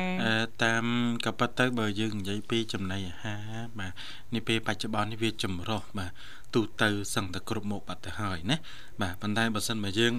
[0.64, 0.86] តាម
[1.26, 3.92] ក៏ប៉ុន្តែបើយើងនិយាយពីចំណីអាហារបាទ
[4.34, 6.12] នេះពេលបច្ចុប្បន្ននេះវាចម្រុះបាទ
[6.56, 8.58] ទូទៅសឹងតែគ្រប់មុខបាត់ទៅហើយណា
[9.02, 10.14] បាទប៉ុន្តែបើសិនបើយើង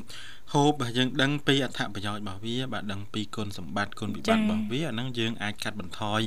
[0.54, 6.20] ហូបបាទយើងដឹងពីអត្ថប្រយោជន៍របស់វា បាទដឹងពីគុណសម្បត្តិគុណវិបត្តិរបស់វាអាហ្នឹងយើងអាចកាត់បន្ថយ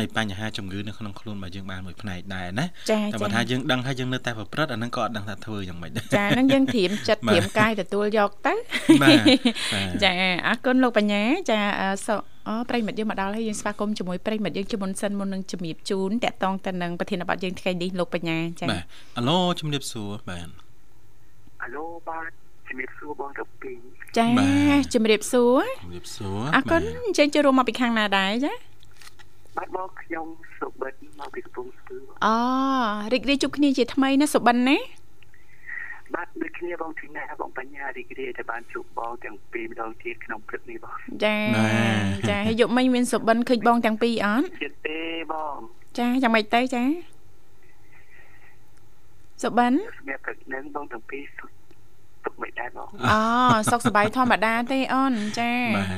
[0.00, 2.66] នៃបញ្ហាជំងឺនៅក្នុងខ្លួនរបស់យើងបានមួយផ្នែកដែរណា
[3.12, 8.54] តែបើថាយើងដឹងហើយយើងនៅតែប្រព្រឹត្តអាហ្នឹងក៏អត់ដឹងថាធ្វើយ៉ាងម៉េចដែរចាហ្នឹងយើងត្រៀមចិត្តត្រៀមកាយទទួលយកទៅ
[10.04, 10.12] ចា
[10.46, 11.58] អរគុណលោកបញ្ញាចា
[12.06, 12.16] សុ
[12.48, 18.84] អូប្រិមិត្តយើងមកដល់ហើយយើងស្វាគមន៍ជាមួយប្រិមិត្តយើងជាមុនសិនមុននឹងជំរាបជូនតកតងទៅនឹងប្រធានបទយើងថ្ងៃនេះលោកបញ្ញាចាបាទ
[19.18, 20.65] អាឡូជំរាបសួរបាទ
[21.66, 22.30] អាឡូបាទ
[22.68, 23.72] ជំរាបសួរបងតាពី
[24.18, 24.26] ចា
[24.94, 28.52] ជំរាបសួរជំរាបសួរអរគុណអញ្ចឹងចូលរួមមកពីខាងណាដែរចា
[29.56, 30.26] បាទបងខ្ញុំ
[30.60, 32.36] សុបិនមកពីកំពង់ស្ពឺអូ
[33.12, 34.76] រីករាយជួបគ្នាជាថ្មីណាសុបិនណា
[36.14, 41.36] បាទដូចគ្នាបងធីណាបងបញ្ញារីករាយដែលបានជួបបងទាំងពីរម្ដងទៀតក្នុងព្រឹកនេះបងចា
[42.30, 45.00] ចាហើយយកមិញមានសុបិនឃើញបងទាំងពីរអត់ចិត្តទេ
[45.32, 45.56] បង
[45.98, 46.82] ចាយ៉ាងម៉េចទៅចា
[49.42, 51.55] សុបិនស្មារតីនឹងបងទាំងពីរសុខទុក
[52.42, 53.18] មិនដែរបងអូ
[53.70, 55.88] សុខសប្បាយធម្មតាទេអូនចាបាទ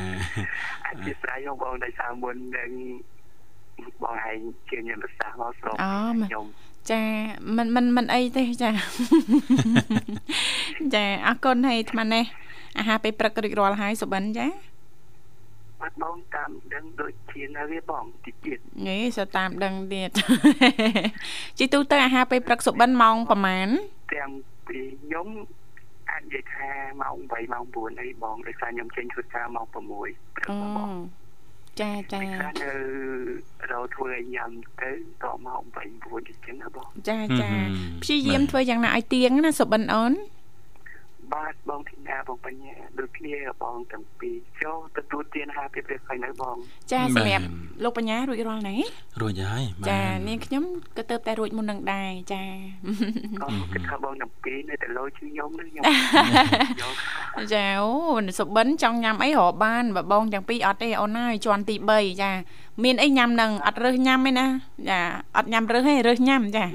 [0.87, 2.71] អធិស្ឋានបងដោយសារមុននឹង
[4.03, 4.39] បងឯង
[4.71, 6.47] ជាញភាសាមកស្រុកខ្ញុំ
[6.91, 7.03] ចា
[7.57, 8.71] មិនមិនមិនអីទេចា
[10.95, 12.25] ចាអរគុណហើយអាត្មានេះ
[12.79, 14.47] អាហារពេលព្រឹករួចរាល់ហើយសុបិនចា
[15.81, 20.11] បាត់បងតាមដឹងដូចជានៅវាបងតិចទៀតនេះសតាមដឹងទៀត
[21.59, 23.69] ជីទូទៅអាហារពេលព្រឹកសុបិនម៉ោងប្រហែល
[24.15, 24.31] ទាំង
[24.67, 25.58] ពីខ្ញុំអាច
[26.29, 26.69] និយាយថា
[27.03, 30.93] ម៉ោង8ម៉ោង9អីបងដោយសារខ្ញុំចេញធ្វើការម៉ោង6ព្រឹកបង
[31.81, 32.73] ចាចាខ្លះនៅ
[33.71, 34.91] រោធ្វើឲ្យញ៉ាំទៅ
[35.23, 37.71] តមក8 9អញ្ចឹងណាបងចាចាហឹម
[38.03, 40.13] ព្យាយាមបាទធ្វើយ៉ាងណាឲ្យទៀងណាសុបិនអូន
[41.35, 46.57] បាទបងធីណាបងបញ្ញាដូចគ្នាបងទាំងពីរចូលទទួលទានអាហារពីព្រះខៃនៅបង
[46.93, 48.77] ចាសម្រាប់បាទលោកបញ្ញារួចរាល់ណា
[49.21, 50.63] រួចហើយបាទចានាងខ្ញុំ
[50.97, 52.43] ក៏ទៅតែរួចមុននឹងដែរចា
[53.43, 55.85] អូគិតថាបងទាំងពីរនៅតែលោជឿខ្ញុំនឹងខ្ញុំ
[56.81, 56.83] យ
[57.43, 57.91] កចាអូ
[58.39, 62.31] សុបិនចង់ញ៉ាំអីរកបានបើបងទាំងពីរអត់ទេអូនហើយជាន់ទី3ចា
[62.85, 64.47] មានអីញ៉ាំនឹងអត់រើសញ៉ាំទេណា
[64.91, 64.99] ចា
[65.37, 66.71] អត់ញ៉ាំរើសទេរើសញ៉ាំចាយក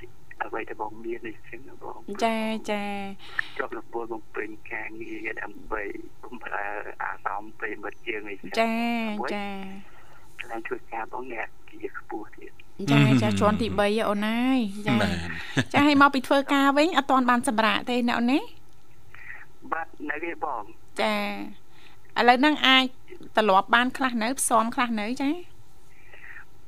[0.00, 0.04] ពី
[0.46, 2.36] អ្វីដែលបងមាននេះចឹងណាបងចា
[2.70, 2.82] ចា
[3.58, 5.82] ជាប់លពលបងពេញការងារដើម្បី
[6.24, 6.66] បំរើ
[7.02, 8.74] អារម្មណ៍ពេលមិត្តជាងនេះចា
[9.34, 9.46] ចា
[10.50, 12.52] ឡើងជួយការបងអ្នកជាខ្ពស់ទៀត
[12.90, 15.14] ចាចាជាន់ទី3ហ៎អូនហើយចាបាទ
[15.74, 18.40] ចាឲ្យមកពីធ្វើការវិញអត់ទាន់បានសម្រាកទេណាអូនណា
[19.72, 20.62] បាទនៅគេបង
[21.00, 21.14] ចា
[22.18, 22.84] ឥឡូវហ្នឹងអាច
[23.36, 25.30] ត្រឡប់បានខ្លះនៅផ្សំខ្លះនៅចា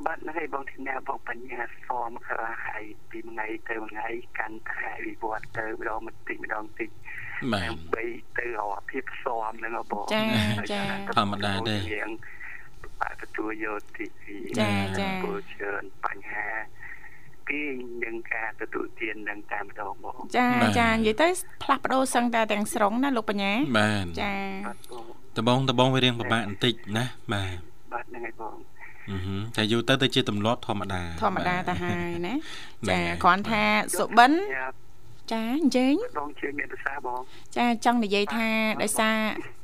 [0.07, 6.91] បាទនៅគេបងទីណាបងបញ្ញាហ្វមខ្លះហើយពីថ្ងៃទៅថ្ងៃកាន់តែវិវត្តទៅម្ដងបន្តិចម្ដងបន្តិច
[7.53, 8.05] បាទដើម្បី
[8.39, 10.25] ទៅរកភាពផ្សំហ្នឹងហ៎បងចា
[10.73, 10.83] ចា
[11.17, 12.11] ធម្មតាទេរៀង
[13.01, 16.49] បាទទទួលយកទីពីចាចាពលច្រើនបញ្ហា
[17.47, 17.61] ពី
[18.05, 21.29] នឹងការទទួលទាននឹងតាមម្ដងបងចាបាទចានិយាយទៅ
[21.63, 24.35] ផ្លាស់ប្ដូរសឹងតែទាំងស្រុងណាលោកបញ្ញាបាទចា
[24.67, 24.75] បា
[25.39, 27.59] ទបងដបងដបងវារៀងពិបាកបន្តិចណាបាទ
[27.93, 28.76] បាទហ្នឹងហើយបងអឺហឺ
[29.57, 32.35] តែយូរទៅទៅជាទម្លាប់ធម្មតាធម្មតាទៅហើយណា
[32.89, 33.63] បាទចាគ្រាន់ថា
[33.99, 34.87] សុបិនញ៉ាំ
[35.33, 37.21] ចាអញ្ជើញបងជឿមានភាសាបង
[37.57, 38.49] ចាចង់និយាយថា
[38.83, 39.17] ដោយសារ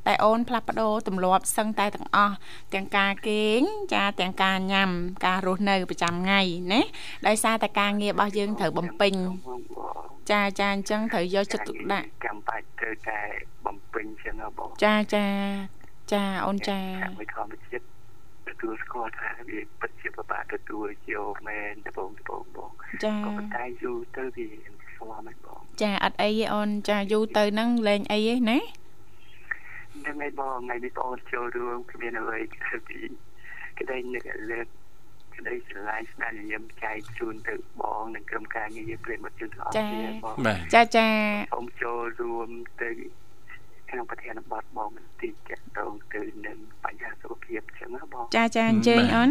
[0.07, 2.37] តែអូនផ្លាស់ប្ដូរទម្លាប់សឹងតែទាំងអស់
[2.75, 3.63] ទាំងការគេង
[3.95, 4.91] ចាទាំងការញ៉ាំ
[5.27, 6.41] ការរស់នៅប្រចាំថ្ងៃ
[6.73, 6.81] ណា
[7.27, 9.13] ដោយសារតែការងាររបស់យើងត្រូវបំពេញ
[9.49, 13.21] បងបងចាចាអញ្ចឹងត្រូវយកចិត្តទុកដាក់ចាំបាច់ត្រូវតែ
[13.67, 15.27] បំពេញចឹងហ៎បងចាចា
[16.13, 16.81] ចាអូនចា
[17.19, 17.92] មួយធម្មជាតិ
[18.63, 22.71] ទទួលស្គាល់ថាវាពិតជាពិបាកទទួលយកមែនដបងដបងបង
[23.05, 24.47] ចាក៏ប៉ុន្តែយូរទៅវា
[24.97, 28.59] ស្វាមហ្នឹងបងចាអត់អីទេអូនចាយូរទៅហ្នឹងលែងអីទេណា
[30.01, 32.99] ហ្នឹងហើយបងថ្ងៃនេះបងចូលរួមគ្មានអ្វីគឺពី
[33.79, 34.67] ក្តីនឹកលើក
[35.37, 41.09] ក្តីស្រឡាញ់ស្នាមញញឹមចែកជូនទៅបងនិងក្រុមការងារប្រិយមិត្តជនទាំងអស់គ្នាបងបាទចាចា
[41.55, 42.49] សូមចូលរួម
[42.83, 42.91] ទៅ
[43.93, 49.31] ក្នុងប្រធានបទបងបន្តិចចាក់តងទៅនឹងបញ្ហាសុខភាពចឹងណាបងចាចាអញ្ជើញអូន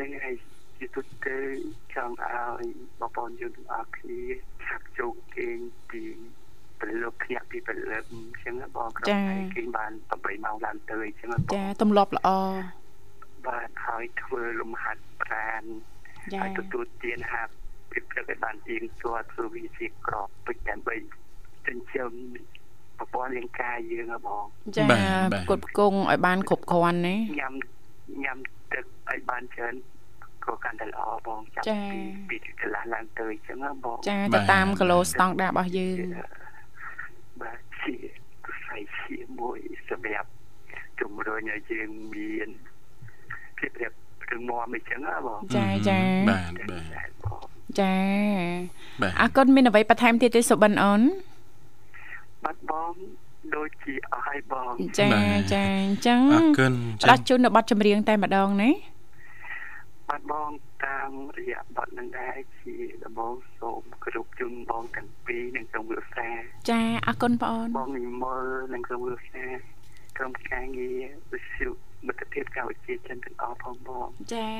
[0.00, 0.36] នឹងហើយ
[0.78, 1.38] ជាទូទៅ
[1.94, 2.64] ចង់ឲ្យ
[3.00, 4.22] បងប្អូនយើងទាំងអស់គ្នា
[4.64, 5.58] ឆាប់ចូលគេង
[5.90, 6.02] ពី
[6.80, 8.04] ព្រលឹកភ្ញាក់ពីព្រលឹក
[8.44, 12.28] ចឹងណាបងក្រុមតែគេងបាន8ម៉ោងឡើងទៅអញ្ចឹងណាបងចាទម្លាប់ល្អ
[13.48, 15.62] បាទហើយធ្វើលំហាត់ប្រាណ
[16.32, 17.46] ចាហើយទទួលទានអាហារ
[17.90, 20.94] ពីព្រឹកឲ្យបានទៀងទាត់ធ្វើវាជាក្របពេញដើម្បី
[21.66, 22.12] ចិញ្ចឹម
[23.00, 24.44] ប្រព័ន្ធរាងកាយយើងហ៎បង
[24.76, 27.52] ចាបាទបាទផ្គត់ផ្គង់ឲ្យបានគ្រប់គ្រាន់ណាញ៉ាំ
[28.24, 28.38] ញ៉ាំ
[28.72, 29.74] ទឹកឲ្យបានច្រើន
[30.46, 35.98] ក៏កាន់តែល្អបងចាប់ចាពីពីកន្លះឡើងទៅអញ្ចឹងណាបងចាបាទៅទតាមគីឡូស្តង់ដាររបស់យើង
[37.42, 37.94] បាទជា
[38.46, 39.58] ខ្សែជាមួយ
[39.90, 40.28] សម្រាប់
[41.00, 42.48] ជំរុញឲ្យយើងមាន
[43.58, 43.92] ភាពរៀប
[44.30, 47.44] រឹងមាំអញ្ចឹងណាបងចាចាបាទបាទតែបង
[47.80, 47.96] ចា
[49.02, 51.02] បាទអរគុណមានអ្វីបន្ថែមទៀតទេសុបិនអូន
[52.44, 52.92] បាត់បង
[53.56, 56.72] ដូចជាអស់ហើយបងចាបាទចាអញ្ចឹងអរគុណ
[57.02, 58.70] ផ្ដោះជូននៅប័ណ្ណចម្រៀងតែម្ដងណា
[60.08, 60.50] បាត់បង
[60.86, 62.74] តាមរយៈបទនឹងដែរជា
[63.04, 66.36] ដំបូងសូមគោរពជូនបងទាំងពីរនិងក្រុមគ្រួសារ
[66.70, 68.42] ចាអរគុណបងអូនបងនិមល
[68.74, 69.50] និងក្រុមគ្រួសារ
[70.18, 71.00] ក្រុមការងារ
[71.32, 71.68] វិទ្យុ
[72.06, 74.50] មិត្តភាពកម្ពុជាចិនទាំងអស់ផងបងចា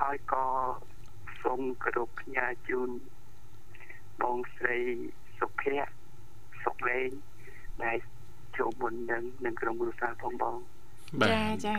[0.00, 0.46] ហើយក៏
[1.42, 2.90] សូមគោរពផ្ញើជូន
[4.22, 4.78] បងស្រី
[5.38, 6.03] សុភ័ក្រ
[6.64, 7.10] សុកលេង
[7.84, 7.96] ដែល
[8.58, 10.56] ចូលមុននឹងនឹងក្រុមគ្រួសារផងបង
[11.20, 11.78] បាទចាចា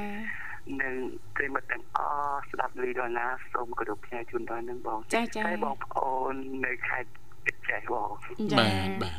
[0.81, 0.95] និង
[1.35, 1.97] ប្រិមត្តទាំងអ
[2.31, 6.33] ស់ស្ដាប់លីដុល្លារសូមគោរពផ្ញើជូនដល់នឹងបងចាចាតែបងប្អូន
[6.65, 7.09] នៅខេត្ត
[7.47, 8.09] កញ្ចេះបង
[8.53, 9.15] ចាបាទបាទ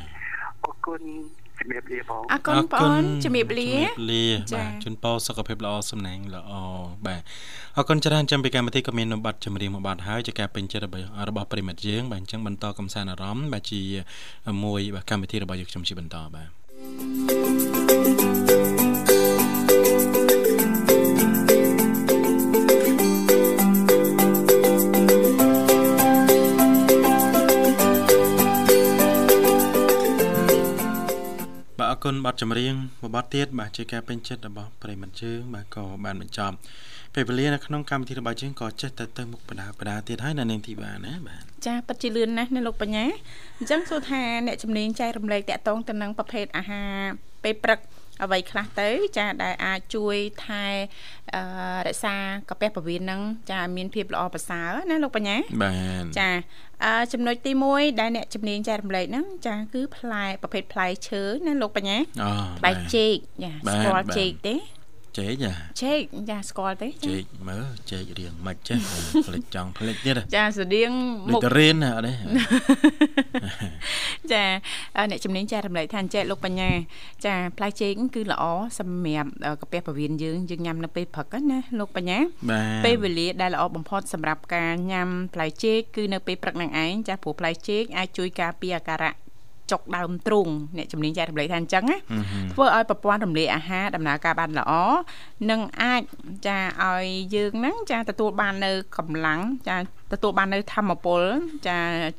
[0.63, 1.01] អរគុណ
[1.59, 6.51] ជំរាបលាបងអរគុណបងអូនជំរាបលាជំរាបលាចាបាទជូនពរសុខភាពល្អសំណាងល្អ
[7.05, 7.21] បាទ
[7.77, 13.81] អរគុណច្រើនចាំពីកម្មវិធីក៏មាននៅប័ណ្ណចម្រៀងមួយប័ណ្ណហើយជាការពេញចិត្តរបស់របស់ប្រិមិត្តយើងបាទអញ្ចឹងបន្តកំសាន្តអារម្មណ៍បាទជា
[14.63, 16.43] មួយបាទកម្មវិធីរបស់យើងខ្ញុំជាបន្តបាទបា
[17.55, 17.56] ទ
[32.07, 36.55] គុណប័ណ្ណចម្រៀងមួយប័ណ្ណទៀតបាទជាការពេញចិត្តរបស់ប្រិមិត្តយើងបាទក៏បានបញ្ចប់
[37.13, 43.05] ពេលវេលានៅក្នុងកម្មវិធីរបស់យើងក៏ចេះតែទៅមុខបដាបដាទៀតហើយនៅនាងធីបាណាបាទចាពិតជាលឿនណាស់ណាលោកបញ្ញា
[43.57, 46.91] អញ្ចឹងសួរថាអ្នកជំនាញចែករំលែកតាក់ទងទៅនឹងប្រភេទអាហារ
[47.43, 47.79] ពេលព្រឹក
[48.23, 50.65] អ្វីខ្លះទៅ ចាដែលអាចជួយថែ
[51.35, 51.41] អឺ
[51.87, 52.15] រក្សា
[52.49, 56.29] កាពះពវៀនហ្នឹងចាមានភាពល្អប្រសើរណាលោកបញ្ញាបាទចា
[56.85, 64.55] អឺចំណុចទី1ដែលអ្នកជំនាញចែករំលែកហ្នឹងចាគឺផ្លែប្រភេទផ្លែឈើណាលោកបញ្ញាអូផ្លែចេកចាស្គាល់ចេកទេ
[65.17, 65.53] ចេកចា
[65.83, 68.79] ចេកចាស្គាល់ទេចេកមើលចេករៀងមិនចេះ
[69.27, 70.91] ផ្លេចចង់ផ្លេចទៀតហ៎ចាស្តៀង
[71.29, 72.13] ដូចមុខតរៀនណាអត់ទេ
[74.33, 74.43] ចា
[75.09, 76.69] អ្នកជំនាញចែករំលែកថាអញ្ចេះលោកបញ្ញា
[77.25, 78.43] ចាផ្លែចេកគឺល្អ
[78.79, 79.29] សម្រាប់
[79.61, 89.26] កាពះពវៀនយើងយើងញ៉ាំនៅពេលព្រឹកណាលោកបញ្ញាបាទពេលវេលាដែលល្អបំផុតសម្រាប់ការញ៉ាំផ្លែចេកគឺនៅពេលព្រឹកនឹងឯងចាព្រោះផ្លែចេកអាចជួយការពារអាការៈ
[89.71, 94.71] ចុកដើមទ្រូងអ្នកជំនាញចែករំលែកថាអញ្ចឹងណាហឹមហឹមធ្វើឲ្យប្រព័ន្ធរំលាយអាហារដំណើរការបានល្អ
[95.49, 96.01] និងអាច
[96.47, 99.77] ចាឲ្យយើងហ្នឹងចាទទួលបាននៅកម្លាំងចា
[100.13, 101.21] ទទួលបាននៅធម្មពល
[101.67, 101.77] ចា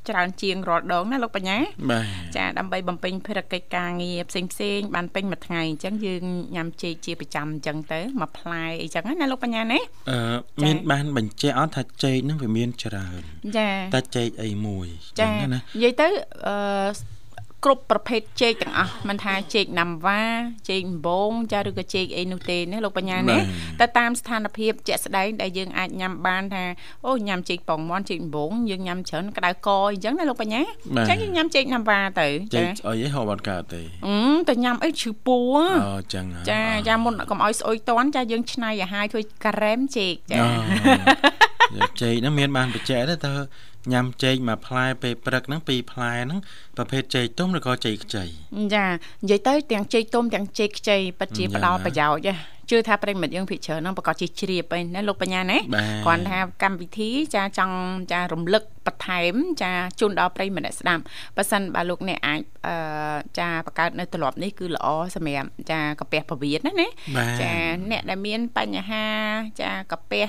[0.08, 1.58] ច្រើនជាងរាល់ដងណាលោកបញ្ញា
[1.90, 2.06] បាទ
[2.36, 6.22] ចាដើម្បីបំពេញភារកិច្ចការងារផ្សេងផ្សេងៗបានពេញមួយថ្ងៃអញ្ចឹងយើង
[6.56, 9.80] ញ៉ាំចេកជាប្រចាំអញ្ចឹងទៅមួយផ្លែអីចឹងណាលោកបញ្ញាណា
[10.10, 10.18] អឺ
[10.64, 13.20] មានបានបញ្ជាក់អត់ថាចេកហ្នឹងវាមានច្រើន
[13.58, 14.86] ចាតែចេកអីមួយ
[15.20, 16.08] ចាហ្នឹងណានិយាយទៅ
[16.46, 16.56] អឺ
[17.64, 20.22] គ្រប់ប្រភេទចេកទាំងអស់មិនថាចេកណាំវ៉ា
[20.70, 23.38] ចេកដំបងចាឬក៏ចេកអីនោះទេណាលោកបញ្ញាណា
[23.80, 26.64] តែតាមស្ថានភាពជាក់ស្ដែងដែលយើងអាចញ៉ាំបានថា
[27.06, 30.60] អូញ៉ាំចេកប៉ុងមន់ចេកដំបងយើងញ៉ាំច្រើនក្តៅកអីចឹងណាលោកបញ្ញា
[30.96, 34.18] អញ្ចឹងយើងញ៉ាំចេកណាំវ៉ាទៅចេចាកអីហៅបាត់កើតទេអឺ
[34.48, 35.56] តែញ៉ាំអីឈឺពោះ
[35.88, 41.57] អូចឹងហ៎ចាចាមុនកុំឲ្យស្អុយតន់ចាយើងឆ្នៃអាហារធ្វើការ៉េមចេកចាអូ
[42.02, 43.34] ចេកហ្នឹងមានបានបញ្ជាក់ទេតើ
[43.92, 46.40] ញ៉ាំចេកមួយផ្លែពេលព្រឹកហ្នឹងពីរផ្លែហ្នឹង
[46.76, 48.24] ប្រភេទចេកទុំឬក៏ចេកខ្ចី
[48.74, 52.34] ចានិយាយទៅទាំងចេកទុំទាំងចេកខ្ចីពិតជាយ៉ាផ្ដល់ប្រយោជន៍ចា
[52.70, 57.76] ជឿថាប្រិមិត្តយើងភិកច្រើនហ្នឹងប្រកាសជាជ្រាបឯណាលោកបញ្ញាណាបាទគ្រាន់ថាកម្មវិធីចាចង់
[58.12, 61.02] ចារំលឹកបន្ថែមចាជូនដល់ប្រិមិត្តអ្នកស្ដាប់
[61.36, 62.74] បើសិនបើលោកអ្នកអាចអឺ
[63.38, 67.52] ចាបង្កើតនៅទ្រព្យនេះគឺល្អសម្រាប់ចាកាពះពវៀនណាណាបាទចា
[67.90, 69.04] អ្នកដែលមានបញ្ហា
[69.60, 70.26] ចាកាពះ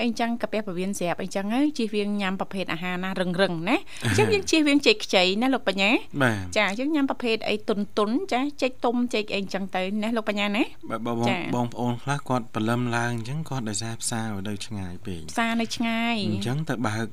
[0.00, 5.90] អីចឹងកាពះពវៀនស្រាប់អីចឹងហើយជៀសវាងញ៉ាំប្រភេទអាហារណារឹងរឹងៗណាអញ្ចឹងយើងជៀសវាងចេកខ្ចីណាលោកបញ្ញា
[6.22, 17.08] បាទចាយើងញ៉ាំប្រភេទអីតុនតុនចាចេកទុំចេកអីចឹងទៅណាលោកបញ្ញាណាបើបងចាបងប្អូនខ្លះគាត់ព្រលឹមឡើងអញ្ចឹងគាត់ដោយសារផ្សារឲ្យនៅឆ្ងាយពេកផ្សារនៅឆ្ងាយអញ្ចឹងទៅបើក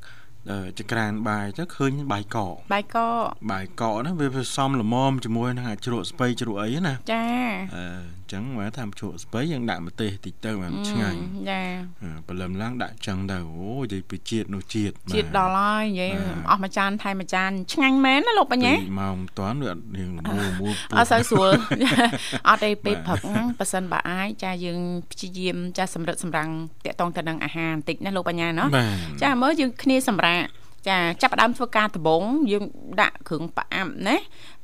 [0.51, 7.25] អឺចក្រានបាយទៅឃើញបាយកកបាយកកបាយកកហ្នឹងវាវាសំល្មមជាមួយនឹងអាចជ្រក់ស្ពៃជ្រក់អីណាចា
[7.75, 11.61] អឺអញ្ចឹងបើថាជ្រក់ស្ពៃយើងដាក់ម្ទេសតិចទៅបានឆ្ងាញ់ចា
[12.03, 21.51] អឺព្រលឹមឡើងដាក់ចឹងទៅអូនិយាយពីជាតិនោះជាតិជាតិដល់ហើយនិយាយបាទអស់មួយចានថែមមួយចានឆ្ងាញ់មែនណាលោកបញ្ញាពីម៉ោងមិនតាន់វាអត់រៀងល្មមមួយពុះអត់សូវស្រួល
[22.47, 24.79] អត់ទេពេលបាទព្រឹកហ្នឹងប៉ះសិនបើអាចចាយើង
[25.11, 26.49] ព្យាយាមចាសម្រិតសម្រាំង
[26.85, 30.43] តាក់ទងទៅនឹងអាហារបន្តិចណាលោកបញ្ញាណោះបាទចាមើលយើងគ្នាសម្រាប់
[30.87, 32.65] ចាចាប់ផ្ដើមធ្វើការដំបងយើង
[33.01, 34.17] ដាក់គ្រឿងផ្អាប់ណា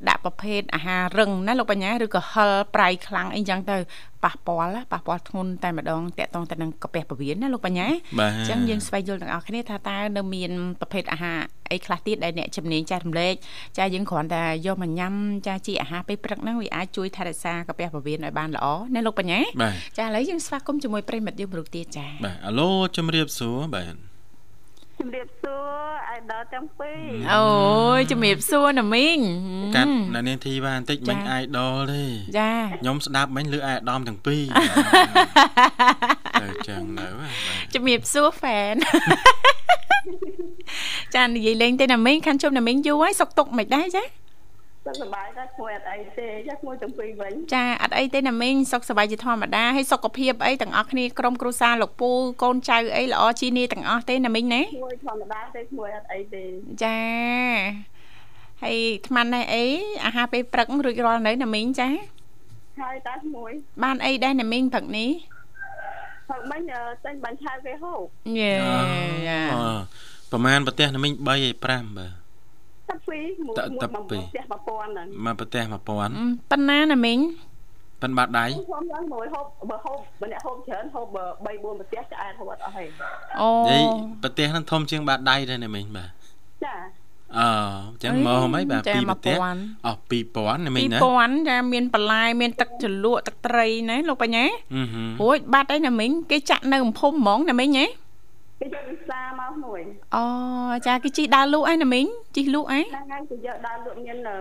[0.09, 3.77] ដាក់ប្រភេទអាហាររឹងណាលោកបញ្ញាឬក៏ហិលប្រៃខ្លាំងអីចឹងទៅ
[4.23, 7.87] ប៉ះពាល់ណាប៉ះពាល់ធ្ងន់តែម្ដងតាក់ទងទៅនឹងកាពះពវៀនណាលោកបញ្ញា
[8.19, 11.39] បាទអញ្ចឹងយើងស្វែងយល់ទាំងអស់គ្នាថាតើនៅមានប្រភេទអាហារ
[11.71, 13.33] អីខ្លះទៀតដែលអ្នកជំនាញចែករំលែក
[13.77, 15.13] ចាយើងគ្រាន់តែយកមកញ៉ាំ
[15.47, 24.14] ចាជាអាហារពេលព្រឹកហ្នឹងវាអាចជួយថែរក្សាកាពះពវៀនឲ្យបានល្អណាលោកបញ្ញាបាទចាឥឡូវយើងស្វាគមន៍ជាមួយប្រិមិត្តយើងមួយរូបទៀតចាបាទអាឡូជំរាបសួរបាទ
[24.99, 25.67] ជំរាបសួរ
[26.09, 27.45] ឲ្យដល់ទាំងពីរអូ
[27.97, 29.19] យជំរាបសួរណាមីង
[29.75, 32.05] កាត់នៅនាងធីវ៉ាបន្តិចចាមិញអាយដលទេ
[32.39, 34.43] ចាខ្ញុំស្ដាប់មិញលើអាយដាមទាំងពីរ
[36.41, 37.31] ទៅចឹងនៅបាទ
[37.73, 38.75] ជំរាបសួរហ្វេន
[41.15, 44.03] ចានិយាយលេងទេណាមីងខាន់ជុំណាមីងយូរហើយសុកទុកមិនដែរចា
[44.85, 52.09] សុខសប្បាយដែរគួរអត់អីទេចាគួរទាំងពីរវិញចាអត់អីទេណាមីងសុខសប្បាយជាធម្មតាហើយសុខភាពអីទាំងអស់គ្នាក្រុមគ្រួសារលោកពូ
[52.43, 56.43] កូនចៅអីល្អជីនីទាំងអស់ទេណាមីងណាគួរធម្មតាទេគួរអត់អីទេ
[56.83, 56.99] ចា
[58.63, 59.63] ហើយថ្មនេះអី
[60.05, 61.89] អាហារពេលព្រឹករួចរាល់នៅណាមីងចា
[62.81, 63.51] ហើយតាមួយ
[63.83, 65.09] បានអីដែរណាមីងព្រឹកនេះ
[66.29, 67.99] ហើយមិញអឺចេញបាញ់ឆៅគេហូប
[68.39, 68.53] យេ
[69.29, 69.75] ចាអឺ
[70.31, 72.24] ប្រហែលប្រទេសណាមិញ3ឯ5បាទ
[72.89, 77.19] តាពីរមួយតាមួយតាបំពីពោះរផ្ទះប្រព័ន្ធហ្នឹងមកប្រទេស1000ប៉ុណ្ណាណាមីង
[78.01, 82.85] ប៉ិនបាត់ដៃខ្ញុំឡើងមួយហូបបើហូបម្នាក់ហូបច្រើនហូប3 4ប្រទះឆ្អែតហូបអត់អស់ទេ
[83.41, 83.83] អូនិយាយ
[84.23, 86.09] ប្រទេសហ្នឹងធំជាងបាត់ដៃដែរណាមិញបាទ
[86.65, 86.75] ចា
[87.39, 87.49] អឺ
[87.87, 89.99] អញ្ចឹងមកហ្មងបាទចាពីរប្រទេស1000អស់
[90.35, 94.45] 2000ណាមិញណា2000ចាមានបន្លែមានទឹកជ្រលក់ទឹកត្រីណាលោកបញ្ញា
[94.75, 97.85] អឺហឺរួចបាត់អីណាមីងគេចាក់នៅកំភុំហ្មងណាមីងហ៎
[98.65, 99.81] គេយកវិសាមកមួយ
[100.15, 100.23] អូ
[100.87, 104.37] ចាគេជីដើរលក់អីណាមីងជីលក់អីហ្នឹងហើយគេយកដើរលក់មានអឺ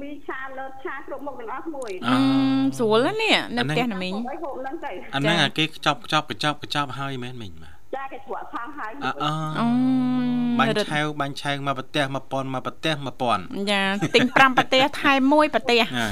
[0.00, 2.16] មីឆាលើតឆាគ្រប់មុខទាំងអស់មួយអឺ
[2.78, 9.66] ស្រួលណាស់នេះនៅផ្ទះណាមីងហូបអីហូបហ្នឹងទៅអាហ្នឹងចាអាគេខ្ចប់ខ្ចប់កញ្ចប់កញ្ចប់ហើយមែនមិញបាទចាគេជ្រក់ថងហើយអឺអឺអូ
[10.58, 12.94] បាញ់រត់ឆាវបាញ់ឆាវមកប្រទេស1000មកប្រទេស
[13.32, 13.82] 1000ចា
[14.14, 16.08] ទិញ5ប្រទេសថែមមួយប្រទេសណា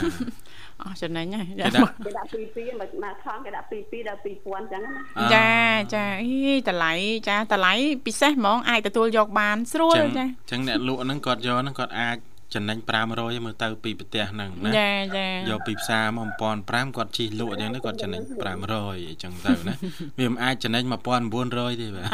[0.83, 4.93] អស់ចំណេញហើយគេដាក់គេដាក់ពីពីមកមកថងគេដាក់ពីពីដល់2000អញ្ចឹងណា
[5.35, 5.49] ចា
[5.95, 6.33] ចាអី
[6.69, 6.93] តម្លៃ
[7.29, 7.73] ចាតម្លៃ
[8.07, 12.19] ពិសេសហ្មងអាចទទួលយកបានស្រួលចាអញ្ចឹងអ្នកលក់ហ្នឹងគាត់យកហ្នឹងគាត់អាច
[12.55, 12.79] ចំណេញ
[13.11, 16.29] 500មើលទៅពីប្រទេសហ្នឹងណាចាចាយកពីផ្សារមក
[16.65, 18.23] 1500គាត់ជិះលក់អញ្ចឹងទៅគាត់ចំណេញ
[18.67, 19.75] 500អញ្ចឹងទៅណា
[20.19, 20.85] វាមិនអាចចំណេញ
[21.33, 22.09] 1900ទេបាទ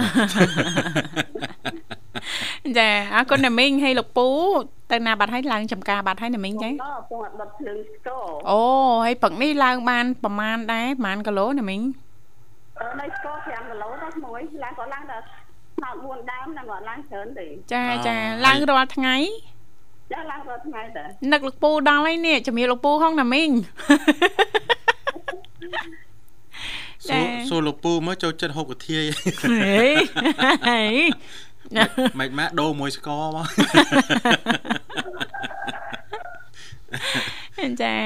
[2.78, 4.28] ចាអរគុណណាមីងហើយលោកពូ
[4.92, 8.60] ទៅណាបាត់ហើយឡើងចំការបាត់ហើយណាមីងចាអូពងអត់ដុតភ្លើងស្គរអូ
[9.04, 11.80] ហើយព្រឹកនេះឡើងបានប្រមាណដែរប្រមាណគីឡូណាមីង
[12.80, 15.22] អឺនៅស្គរ5គីឡូដល់មួយឡើងក៏ឡើងដល់
[15.76, 19.16] ស្នោត4ដើមហ្នឹងគាត់ឡើងច្រើនទេចាចាឡើងរាល់ថ្ងៃ
[20.12, 23.50] ចាឡើងរាល់ថ្ងៃតើនឹកលោកពូដល់ហើយនេះជំរាបលោកពូហងណាមីង
[27.08, 29.04] សួរសួរលោកពូមកចូលចិត្តហុកកាធាយ
[30.68, 30.82] ហេ
[32.18, 33.46] មិនម៉ាក់ដូរមួយស្ករមក
[37.82, 37.96] ចា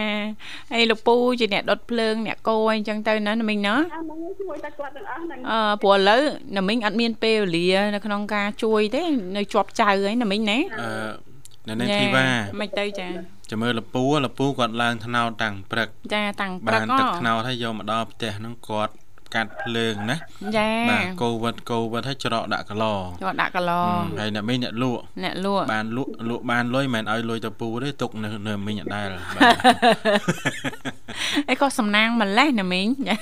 [0.72, 3.74] ហើយលោកពូជាអ្នកដុតភ្លើងអ្នកកោអីចឹងទៅណាណាមីងណា
[4.40, 6.22] ជួយតែគាត់ទាំងអស់ហ្នឹងអឺព្រោះឥឡូវ
[6.56, 9.02] ណាមីងអត់មានពេលវេលា នៅក្នុងការជួយទេ
[9.36, 11.28] នៅជាប់ចៅហើយណាមីងណាអឺ
[11.68, 12.26] នៅនេះធីវ៉ា
[12.60, 13.08] មិនទៅចា
[13.50, 18.92] ចាំមើលលពូលពូគាត់ឡើងថ្នោតតាំងព្រឹកចាតាំងព្រឹកបានទឹកថ្នោតហើយយកមកដល់ផ្ទះហ្នឹងគាត់
[19.34, 20.16] កាត់ភ្លើងណា
[20.56, 22.84] ចាបាទកូវិតកូវិតឲ្យច្រកដាក់កឡ
[23.22, 23.72] ច្រកដាក់កឡ
[24.20, 29.54] ហើយអ្នកមីងអ្នកលក់អ្នកលក់បានលក់លក់បានលុយមិនឲ្យលុយទៅពូទេទុកនៅនៅមីងអដែលបាទ
[31.50, 33.16] អីក៏សំណាងម្លេះណាមីងចា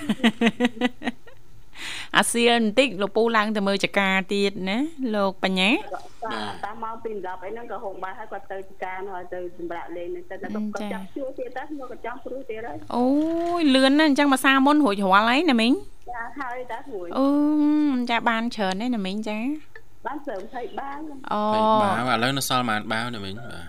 [2.16, 4.78] អាសៀលបន្តិចលោកពូឡើងទៅមើលចកាទៀតណា
[5.14, 5.70] លោកបញ្ញា
[6.64, 13.06] តាមមកពី10អីហ្នឹងក៏ហូបបាយហើយគាត់ទៅចកានោះទៅសម្រាប់លេងទៅតែគាត់ចាប់ជួទៀតតែមកក៏ចាំព្រោះទៀតហើយអូ
[13.60, 15.72] យលឿនណាស់អញ្ចឹងមួយសាមុនរួចរាល់ហើយណាមីង
[16.08, 17.26] ចាហើយតារួចអូ
[18.10, 19.38] ចាបានច្រើនទេណាមីងចា
[20.06, 20.98] បានស្រើ20បាវ
[21.32, 23.64] អូ20បាវឥឡូវនៅសល់ប៉ុន្មានបាវណាមីងបាទ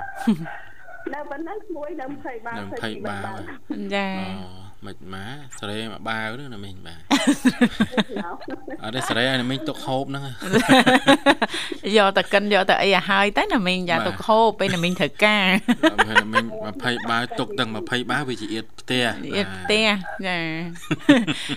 [1.13, 3.37] នៅប៉ុណ្ណឹងមួយនៅ20បាវ20បាវ
[3.95, 4.07] ចា
[4.85, 5.25] មិនម៉ា
[5.59, 7.01] សេរីមកបាវហ្នឹងណាមីងបាទ
[8.83, 10.23] អត់ទេសេរីឲ្យណាមីងទុកហូបហ្នឹង
[11.97, 15.47] យកតែកិនយកតែអីឲ្យហើយតែណាមីងយ៉ាទុកហូបពេលណាមីងត្រូវការ
[16.21, 16.45] ណាមីង
[16.77, 19.05] 20បាវទុកទាំង20បាវវាជាអៀតផ្ទះ
[19.37, 19.87] អៀតផ្ទះ
[20.27, 20.37] ចា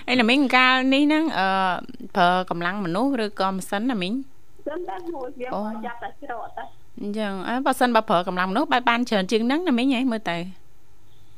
[0.09, 1.47] អីណាមីងកាលនេះហ្នឹងអឺ
[2.17, 4.13] ប្រើកម្លាំងមនុស្សឬក៏ម៉ាស៊ីនណាមីង
[4.69, 5.49] ចឹងតែមួយវា
[5.87, 6.65] ចាប់តែច្រកតែ
[7.01, 10.60] អញ្ចឹងអើបើសិនបើប្រើកម្លាំងមនុស្សបែបបានច្រើនជាងហ្នឹងណាមីងហ៎មើលទៅ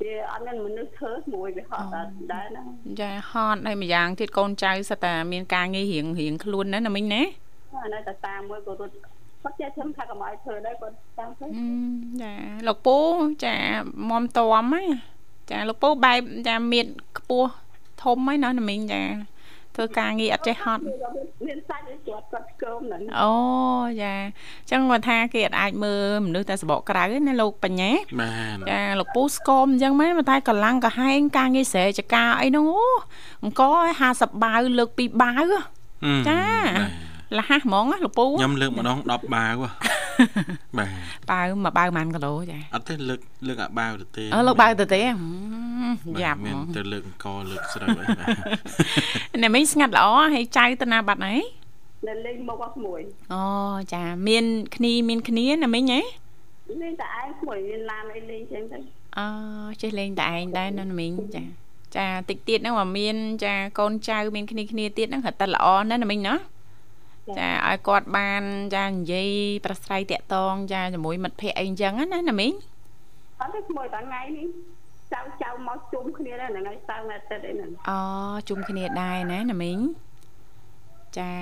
[0.02, 1.86] វាអត់មានមនុស្សធ្វើមួយវាហត់
[2.32, 2.62] ដែរណា
[3.00, 7.22] ចាហត់ហើយម្យ៉ាងទៀតកូនចៅសិតតែមានការងាររៀងរៀងខ្លួនណាណាមិញណា
[7.94, 8.92] នៅតែតាមមួយក៏រត់
[9.42, 11.46] គាត់ចេះធ្វើថាកុំឲ្យធ្វើដែរគាត់តាមធ្វើ
[12.22, 12.34] ចា
[12.66, 12.96] លោកពូ
[13.44, 13.56] ចា
[14.10, 14.38] មុំត
[14.72, 14.84] មណា
[15.50, 16.86] ចាលោកពូបែបចាមៀត
[17.18, 17.50] ខ្ពស់
[18.02, 19.02] ធំហើយណាណាមិញចា
[19.76, 20.82] ធ្វើការងារអត់ចេះហត់
[21.46, 23.32] មានសាច់ជាប់គាត់ស្គមហ្នឹងអូ
[24.02, 32.86] ចាអញ្ចឹងគាត់ថាគេអាចមើលមនុស្សតែសបកក្រៅណាលោកបញ្ញាបាទចាលោកពូស្គមអញ្ចឹងមែនតែកម្លាំងកាហែងការងារស្រែចកាអីហ្នឹងអូ
[33.42, 33.62] អង្គ
[34.02, 35.52] 50បាវលើកពីបាវ
[36.28, 36.40] ចា
[37.38, 39.62] លះហ្មងលោកពូខ្ញុំលើកម្ដង10បាវ
[40.78, 40.90] បាទ
[41.30, 45.00] បាវមួយបាវប៉ុន្មានគីឡូចាអត់ទេលើកលើកអាបាវទៅទេអឺលើកបាវទៅទេ
[46.22, 48.28] យ៉ាប់មានទៅលើកអង្គលើកស្រូវអីបាទ
[49.42, 51.42] អ្នកមិញស្ងាត់ល្អហើយចៅទៅណាបាត់ហើយ
[52.08, 53.00] នៅលេងមកអស់មួយ
[53.32, 53.42] អូ
[53.94, 54.44] ចាមាន
[54.76, 56.00] គ្នាមានគ្នាណាមិញហ៎
[56.82, 58.78] លេងតែឯងមួយមានឡានអីលេងចឹងទៅ
[59.18, 59.26] អឺ
[59.82, 61.42] ចេះលេងតែឯងដែរណាមិញចា
[61.96, 66.34] ចាតិចទៀតហ្នឹងមកមានចាកូនចៅមានគ្នាគ្នាទៀតហ្នឹងរត់តែល្អណាស់ណាមិញណា
[67.38, 68.42] ចាឲ្យគាត់បាន
[68.74, 69.30] ចានិយាយ
[69.64, 72.52] ប្រស្រ័យតាក់តងចាជាមួយមិត្តភ័ក្តិអីអញ្ចឹងណាណាមីង
[73.40, 74.46] អត់ទេមួយតាថ្ងៃនេះ
[75.12, 77.98] ចៅចៅមកជុំគ្នាដែរថ្ងៃសៅរ៍អាទិត្យអីហ្នឹងអូ
[78.48, 79.78] ជុំគ្នាដែរណាណាមីង
[81.18, 81.32] ចា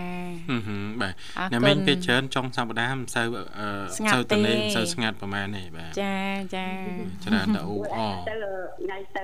[1.00, 1.14] បាទ
[1.52, 3.26] អ្នកមីងពេលច្រើនចុងសប្តាហ៍មិនសូវ
[4.12, 6.16] សូវតលេមិនសូវស្ងាត់ប្រហែលទេបាទចា
[6.56, 6.66] ចា
[7.24, 8.34] ច្រើនតែអូអទៅ
[8.82, 9.22] ថ្ងៃទៅ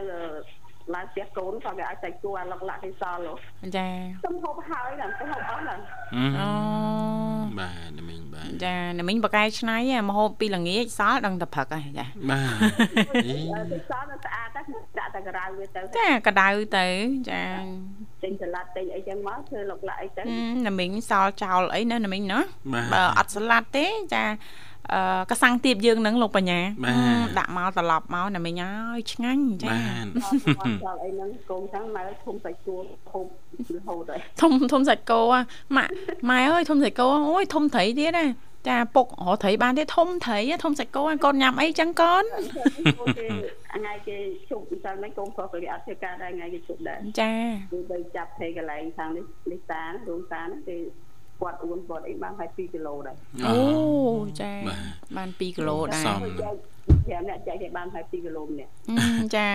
[0.94, 3.20] ឡើងផ្ទះកូនក៏វាឲ្យតែគួរអាលុកលាក់គេសល់
[3.76, 3.88] ចា
[4.22, 5.80] ខ្ញុំហូបហើយដល់ទៅហូបអស់ហ្នឹង
[6.40, 6.50] អូ
[7.58, 9.76] បាទណាមីងបាទចាណាមីងបកែឆ្នៃ
[10.08, 12.40] មហូបពីល្ងាចសល់ដឹងតែព្រឹកហើយចាបា
[13.72, 14.60] ទសល់ស្អាតតែ
[14.98, 16.86] ដាក់តែក្រៅវាទៅចាកដៅទៅ
[17.30, 17.42] ចា
[18.22, 20.22] ទិញសាឡាត់ទិញអីចឹងមកធ្វើលុកលាក់អីទៅ
[20.66, 22.38] ណាមីងសល់ចោលអីណាណាមីងណា
[22.92, 24.65] បើអត់សាឡាត់ទេចាអឺ
[25.30, 26.60] កសាំងទៀបយើងនឹងលោកបញ្ញា
[27.38, 32.76] ដាក់មកត្រឡប់មកណាមិញអើយឆ្ងាញ់ចាបាទដល់អីហ្នឹងកូនចឹងម៉ែធំសាច់គោ
[33.12, 33.26] ហូប
[33.76, 35.20] រហូតហើយធំធំសាច់គោ
[35.76, 35.90] ម៉ាក់
[36.30, 38.26] ម៉ែអើយធំសាច់គោអូយធំត្រីទៀតណា
[38.68, 42.24] ចាពុករកត្រីបានទេធំត្រីធំសាច់គោកូនញ៉ាំអីចឹងកូន
[43.74, 44.16] ថ្ងៃគេ
[44.50, 47.32] ជប់អញ្ចឹងមិនកូនប្រុសគេអត់ធ្វើការដែរថ្ងៃគេជប់ដែរចា
[47.72, 50.76] គេទៅចាប់ត្រីកន្លែងខាងនេះនេះតារួមតាហ្នឹងគេ
[51.40, 53.16] គាត់អួនគាត់អីបានហើយ2គីឡូដែរ
[53.46, 53.56] អូ
[54.40, 54.52] ចា
[55.16, 56.18] បាន2គីឡូដែរសម
[57.06, 58.70] 5នាក់ចែកឲ្យបាន22គីឡូម្នាក់
[59.36, 59.48] ចា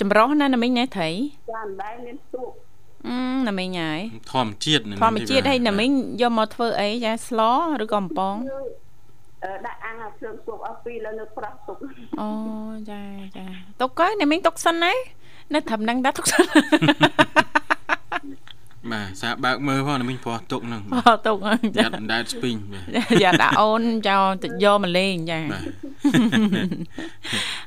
[0.00, 1.10] ចម្រោះណាណាមិញណែត្រី
[1.52, 2.50] ចាមិនដែលមានទូក
[3.08, 3.16] អឺ
[3.48, 4.00] ណាមិញហើយ
[4.32, 5.88] ធម្មជាតិធម្មជាតិហើយណាមិញ
[6.22, 7.40] យកមកធ្វើអីចាស្ល
[7.82, 8.36] ឬក៏អំពង
[9.66, 11.76] ដាក់អាំងអាភ្លើងទុកអស់ពីលើនៅប្រោះទុក
[12.20, 12.28] អូ
[12.90, 13.02] ចា
[13.36, 13.46] ចា
[13.80, 14.92] ទុកហើយណាមិញទុកសិនណា
[15.54, 16.44] នៅត្រឹមហ្នឹងដែរទុកសិន
[18.90, 22.56] បាទសាបើកមើលផងមិញព្រោះទុកហ្នឹងបាទទុកហ្នឹងចាយ៉ាដែតស្ពីង
[23.22, 25.38] យ៉ាដាក់អូនចោលទៅយកមកលេងចា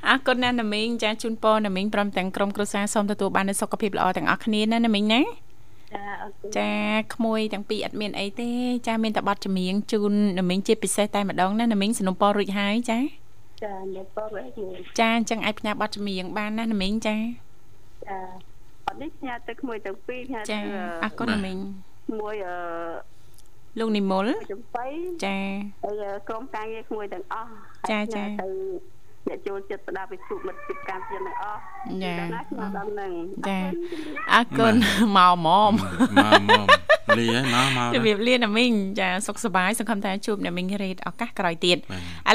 [0.07, 6.71] អរគុណណាស់ណាមីងចាជូនពរណាមីងព្រមទាំងក្រុមគ្រួសារសូមទទួលបាននូវសុខភាពល្អទាំងអស់គ្នាណាណាមីងណាចាអរគុណចា
[7.13, 8.49] ក្មួយទាំងពីរអត់មានអីទេ
[8.87, 12.99] ចាមានតែប័ណ្ណចម្រៀងជូនណាមីងជាពិសេសតែម្ដងណាណាមីងสนុំពររួចហើយចា
[13.63, 14.47] ចាអ្នកពររួច
[14.99, 17.15] ចាអញ្ចឹងអាចផ្ញើប័ណ្ណចម្រៀងបានណាណាមីងចា
[18.07, 18.44] ចាអត់
[19.01, 20.57] នេះផ្ញើទៅក្មួយទាំងពីរផ្ញើទៅ
[21.03, 21.57] អរគុណមីង
[22.19, 22.55] មួយអឺ
[23.79, 24.87] លោកនិមលចំបៃ
[25.25, 25.37] ចា
[25.83, 27.51] ហើយក្រុមការងារក្មួយទាំងអស់
[27.91, 28.47] ចាចាទៅ
[29.28, 31.58] អ្នកចូលចិត្តស្ដាប់វិទ្យុមិត្តភាពការពារទាំងអស់
[32.04, 32.14] ចា
[32.48, 33.12] ខ្ញុំដល់នឹង
[33.48, 33.60] ចា
[34.32, 34.74] អរគុណ
[35.16, 35.72] មកម៉មមក
[36.16, 36.62] ម៉
[37.08, 41.80] មលីហើយមកមកជំរាបលាណាមីងចាសុខសប្បាយសង្ឃឹមថាជួបអ្នកមីងរ៉េតឱកាសក្រោយទៀតឥ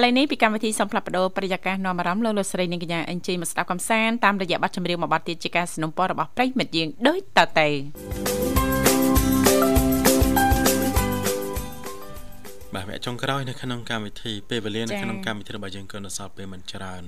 [0.03, 8.68] ឡូវនេះពីកម្មវិធីសំផ្លាប់បដោប្រយាករនាំអារម្មណ៍លោកលោកស្រីនិងកញ្ញាអញ្ជើញមកស្ដាប់កំសាន្តតាមរយៈបទចម្រៀងមួយបទទៀតជាការสนับสนุนរបស់ប្រិយមិត្តយើងដូចតទៅ
[12.74, 17.02] បាទវគ្គចុងក្រោយនៅក្នុងកម្មវិធីពេលវេលានៅក្នុងកម្មវិធីរបស់យើងក៏នៅសល់ពេលមិនច្រើន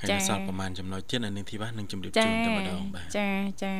[0.00, 3.28] ហើយនៅសល់ប្រហែលចំណុចទៀតនៅនឹងធីវ៉ានឹងជម្រាបជូនតែម្ដងបាទចា
[3.64, 3.74] ចា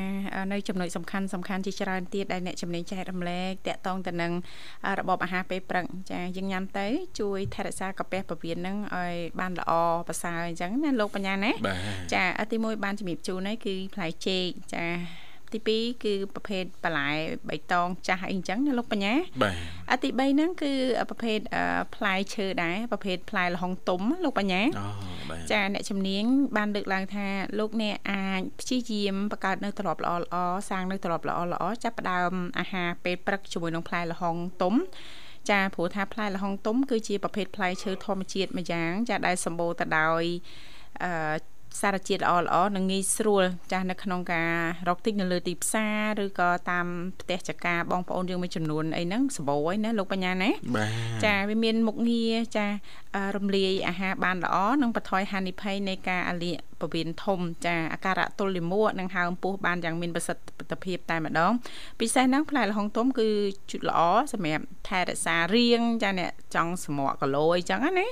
[0.52, 4.32] នៅចំណុចសំខាន់សំខាន់ជាច្រើនទៀតដែលអ្នកជំនាញចែករំលែកតាក់ទងទៅនឹង
[4.98, 6.86] របបអាហារពេលព្រឹកចាយើងញ៉ាំទៅ
[7.20, 9.72] ជួយថែរក្សាកាពះពោះវៀននឹងឲ្យបានល្អ
[10.08, 11.52] ប្រសើរអញ្ចឹងណាលោកបញ្ញាណា
[12.14, 14.84] ចាទី1បានជំរាបជូនហើយគឺផ្លែចេកចា
[15.68, 17.10] ទី2គឺប្រភេទបន្លែ
[17.48, 19.54] បៃតងចាស់អីអញ្ចឹងណាលោកបញ្ញាបាទ
[19.90, 20.72] អាទី3ហ្នឹងគឺ
[21.10, 21.38] ប្រភេទ
[21.96, 24.86] ផ្លែឈើដែរប្រភេទផ្លែល្ហុងទុំលោកបញ្ញាអូ
[25.30, 26.24] បាទចាអ្នកជំនាញ
[26.56, 27.26] បានលើកឡើងថា
[27.58, 30.36] លោកអ្នកអាចព្យាយាមបង្កើតនៅទ្រព្យល្អល្អ
[30.70, 34.74] សាងនៅទ្រព្យល្អល្អចាប់ផ្ដើមអាហារពេលព្រឹកជាមួយនឹងផ្លែល្ហុងទុំ
[35.50, 40.22] ចាព្រោះថាផ្លែល្ហុងទុំគឺជាប្រភេទផ្លែឈើធម្មជាតិមួយយ៉ាង ចាដែលសម្បូរទៅដោយ
[41.02, 41.10] អឺ
[41.80, 44.52] សារជាតិល្អល្អនិងងាយស្រួលចាស់នៅក្នុងការ
[44.88, 45.86] រកទិញនៅលើទីផ្សា
[46.18, 46.86] រឬក៏តាម
[47.20, 50.50] ផ្ទះចការបងប្អូនយើងមួយចំនួនអីហ្នឹងសម្បូរហើយណាលោកបញ្ញាណា
[51.24, 52.66] ចាវាមានមុខងារចា
[53.36, 61.52] រំលាយអាហារបានល្អនិងបន្ថយហានិភ័យនៃការអាលៀកពវៀនធំចាអាការៈទល់លាមកនិងហើមពោះបានយ៉ាងមានប្រសិទ្ធភាពតែម្ដង
[62.00, 63.28] ពិសេសហ្នឹងផ្លែល្ហុងទុំគឺ
[63.70, 64.00] ជូតល្អ
[64.32, 68.06] សម្រាប់ថែរក្សារាងចាអ្នកចង់សម្រក់គីឡូអីចឹងណា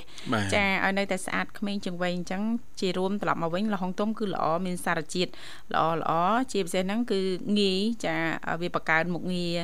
[0.55, 2.43] ចាឲ្យនៅតែស្អាតក្មេងជាងវ័យអញ្ចឹង
[2.81, 5.31] ជារួមត្រឡប់មកវិញល្ហុងទុំគឺល្អមានសារជាតិ
[5.73, 6.13] ល្អល្អ
[6.53, 7.21] ជាពិសេសហ្នឹងគឺ
[7.59, 8.17] ងាយចា
[8.63, 9.55] វាបង្កើនមុខងារ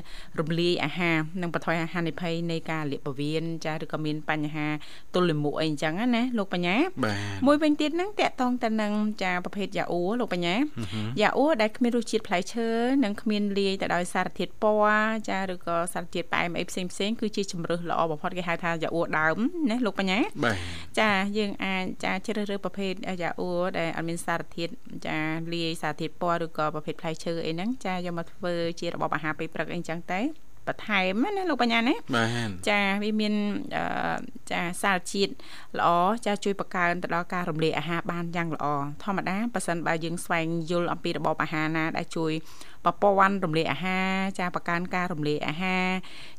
[0.41, 4.67] រំលាយអាហារនិងបន្ថយហានិភ័យនៃការលាកពវៀនចាឬក៏មានបញ្ហា
[5.15, 6.77] ទល់លាមកអីអញ្ចឹងណាលោកបញ្ញា
[7.47, 8.90] មួយវិញទៀតហ្នឹងតកតងទៅនឹង
[9.23, 10.55] ចាប្រភេទយ៉ាអ៊ូលោកបញ្ញា
[11.21, 12.69] យ៉ាអ៊ូដែលគ្មានរសជាតិផ្លែឈើ
[13.05, 19.39] និងគ្មានលាយទៅដោយសារធាតុពណ៌ចាឬក៏សារធាតុប៉ែមអីផ្សេងផ្សេងគឺជាជំរើសល្អបំផុតគេហៅថាយ៉ាអ៊ូដើម
[19.71, 20.21] ណាលោកបញ្ញា
[21.01, 24.73] ចាយើងអាចចាជ្រើសរើសប្រភេទយ៉ាអ៊ូដែលអត់មានសារធាតុ
[25.07, 25.19] ចា
[25.53, 30.21] លាយសារធាតុពណ៌ឬក៏ប្រភេទផ្លែឈើអីហ្នឹងចាយកមកធ្វើជារបបអាហារពេលព្រឹកអីចឹងទៅ
[30.71, 33.35] បន្ថែមណាលោកបញ្ញាណាបាទចាវាមាន
[34.51, 35.33] ចាសារជាតិ
[35.79, 35.89] ល្អ
[36.27, 38.67] ចាជួយបង្កើនទៅដល់ការរំលាយអាហារបានយ៉ាងល្អ
[39.05, 42.33] ធម្មតាប៉ះសិនបើយើងស្វែងយល់អំពីរបបអាហារណាដែលជួយ
[42.85, 45.87] ប្រព័ន្ធរំលាយអាហារចាបង្កើនការរំលាយអាហារ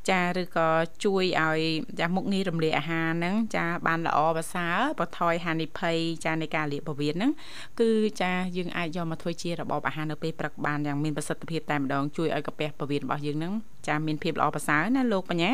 [0.10, 0.70] ចាឬក៏
[1.04, 1.60] ជួយឲ្យ
[2.00, 7.32] ចាមុខងាររំលាយអាហារហ្នឹងចាបានល្អប្រសើរបន្ថយហានិភ័យចានៃការលាកពវៀនហ្នឹង
[7.80, 7.90] គឺ
[8.22, 13.54] ចាយើងអាចយកមកធ្វើជារបបអាហារនៅពេលព្រឹកបានយ៉ាងមានប្រសិទ្ធភាពតែម្ដងជួយឲ្យកាពះពវៀនរបស់យើងហ្នឹង
[13.88, 15.52] ចាមានភាពល្អប្រសើរណាលោកបញ្ញា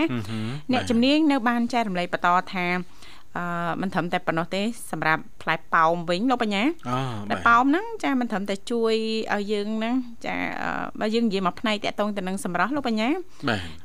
[0.71, 2.67] អ្នកជំនាញនៅបានចែករំលែកបន្តថា
[3.35, 4.61] អឺមិនត្រឹមតែប៉ុណ្ណោះទេ
[4.91, 6.63] សម្រាប់ផ្លែប៉ោមវិញលោកបញ្ញា
[7.31, 8.93] តែប៉ោមហ្នឹងចាមិនត្រឹមតែជួយ
[9.33, 10.35] ឲ្យយើងហ្នឹងចា
[10.99, 13.09] បើយើងនិយាយមកផ្នែកតាក់ទងទៅនឹងសម្រស់លោកបញ្ញា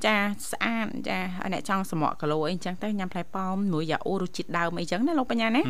[0.06, 0.16] ចា
[0.50, 1.18] ស្អាតចា
[1.52, 5.62] អ្នកចង់សម្រក់គីឡូអីអញ្ចឹងទៅញ៉ាំផ្លែប៉ោមមួយយ៉ាអូរសជាតិដើមអីចឹងណាលោកបញ្ញាណា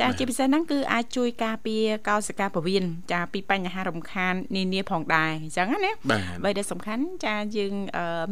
[0.00, 5.92] ចាជាពិសេសហ្នឹងគឺអាចជួយការពារកោសិកាពវៀនចាពីបញ្ហារំខាននានាផងដែរអញ្ចឹងណា
[6.44, 7.72] បើដែលសំខាន់ចាយើង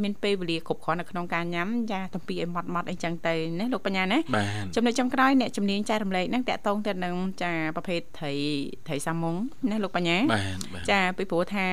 [0.03, 4.19] មានពេលវេលាគ្រប់គ្រាន់នៅក្នុងការញ៉ាំចាទំពីឲ្យម៉ត់ម៉ត់អីចឹងទៅណាលោកបញ្ញាណា
[4.77, 8.35] ចំណុចចុងក្រោយអ្នកជំនាញចែករំលែកហ្នឹងតាក់ទងទៅនឹងចាប្រភេទត្រី
[8.87, 9.37] ត្រីសាម៉ុង
[9.71, 10.19] ណាលោកបញ្ញា
[10.91, 11.67] ចាពីព្រោះថា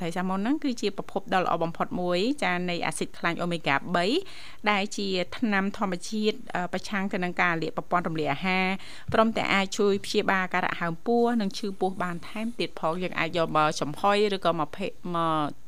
[0.00, 3.76] ត្រីសាម៉ុងហ្នឹងគឺជាប្រភពដ៏ល្អបំផុតមួយ ចានៃអាស៊ីតខ្លាញ់អូមេហ្គា
[4.22, 6.36] 3ដែលជាថ្នាំធម្មជាតិ
[6.72, 8.66] ប្រឆាំងទៅនឹងការលាកប្រព័ន្ធរំលាយអាហារ
[9.14, 14.68] ព្រមទាំងអាចជួយព្យាបាលការៈហើមពោះនិងឈឺពោះបានថែមទៀតផងយើងអាចយកមកចំហុយឬក៏មក
[15.14, 15.67] មក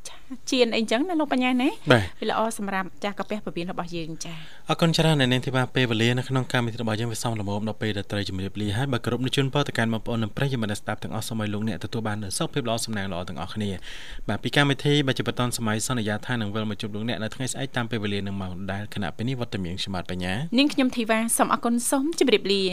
[0.51, 4.33] ជៀនអីចឹងណាលោកបញ្ញាណាបាទវាល្អសម្រាប់ចាស់កាពះពវៀនរបស់យើងចា
[4.69, 13.69] អរគុណច្រើនអ្នកនាងធីបាពេលវេលានៅក្នុងកម្មវិធីរបស់យើងវាសមល្មមដល់ពេលដែលត្រូវជំរាបលាហើយបើគ្រប់នឹងជូនពរទៅកាន់បងប្អូននិងប្រិយមិត្តអ្នកស្ដាប់ទាំងអស់សូមឲ្យលោកអ្នកទទួលបាននូវសុខភាពល្អសំណាងល្អទាំងអស់គ្នា
[14.27, 22.63] បាទពីកម្មវិធីបើជាបន្តសម័យសន្យាថានឹងវិលមកជួបលោកអ្នកនៅថ្ងៃស្អែកតាមពេលវេលានឹងម៉ោងដដែលគណៈពេលនេះវត្តមានខ្ញុំបាទបញ្ញានាងខ្ញុំធីវ៉ាសូមអរគុណសូមជម្រាបលា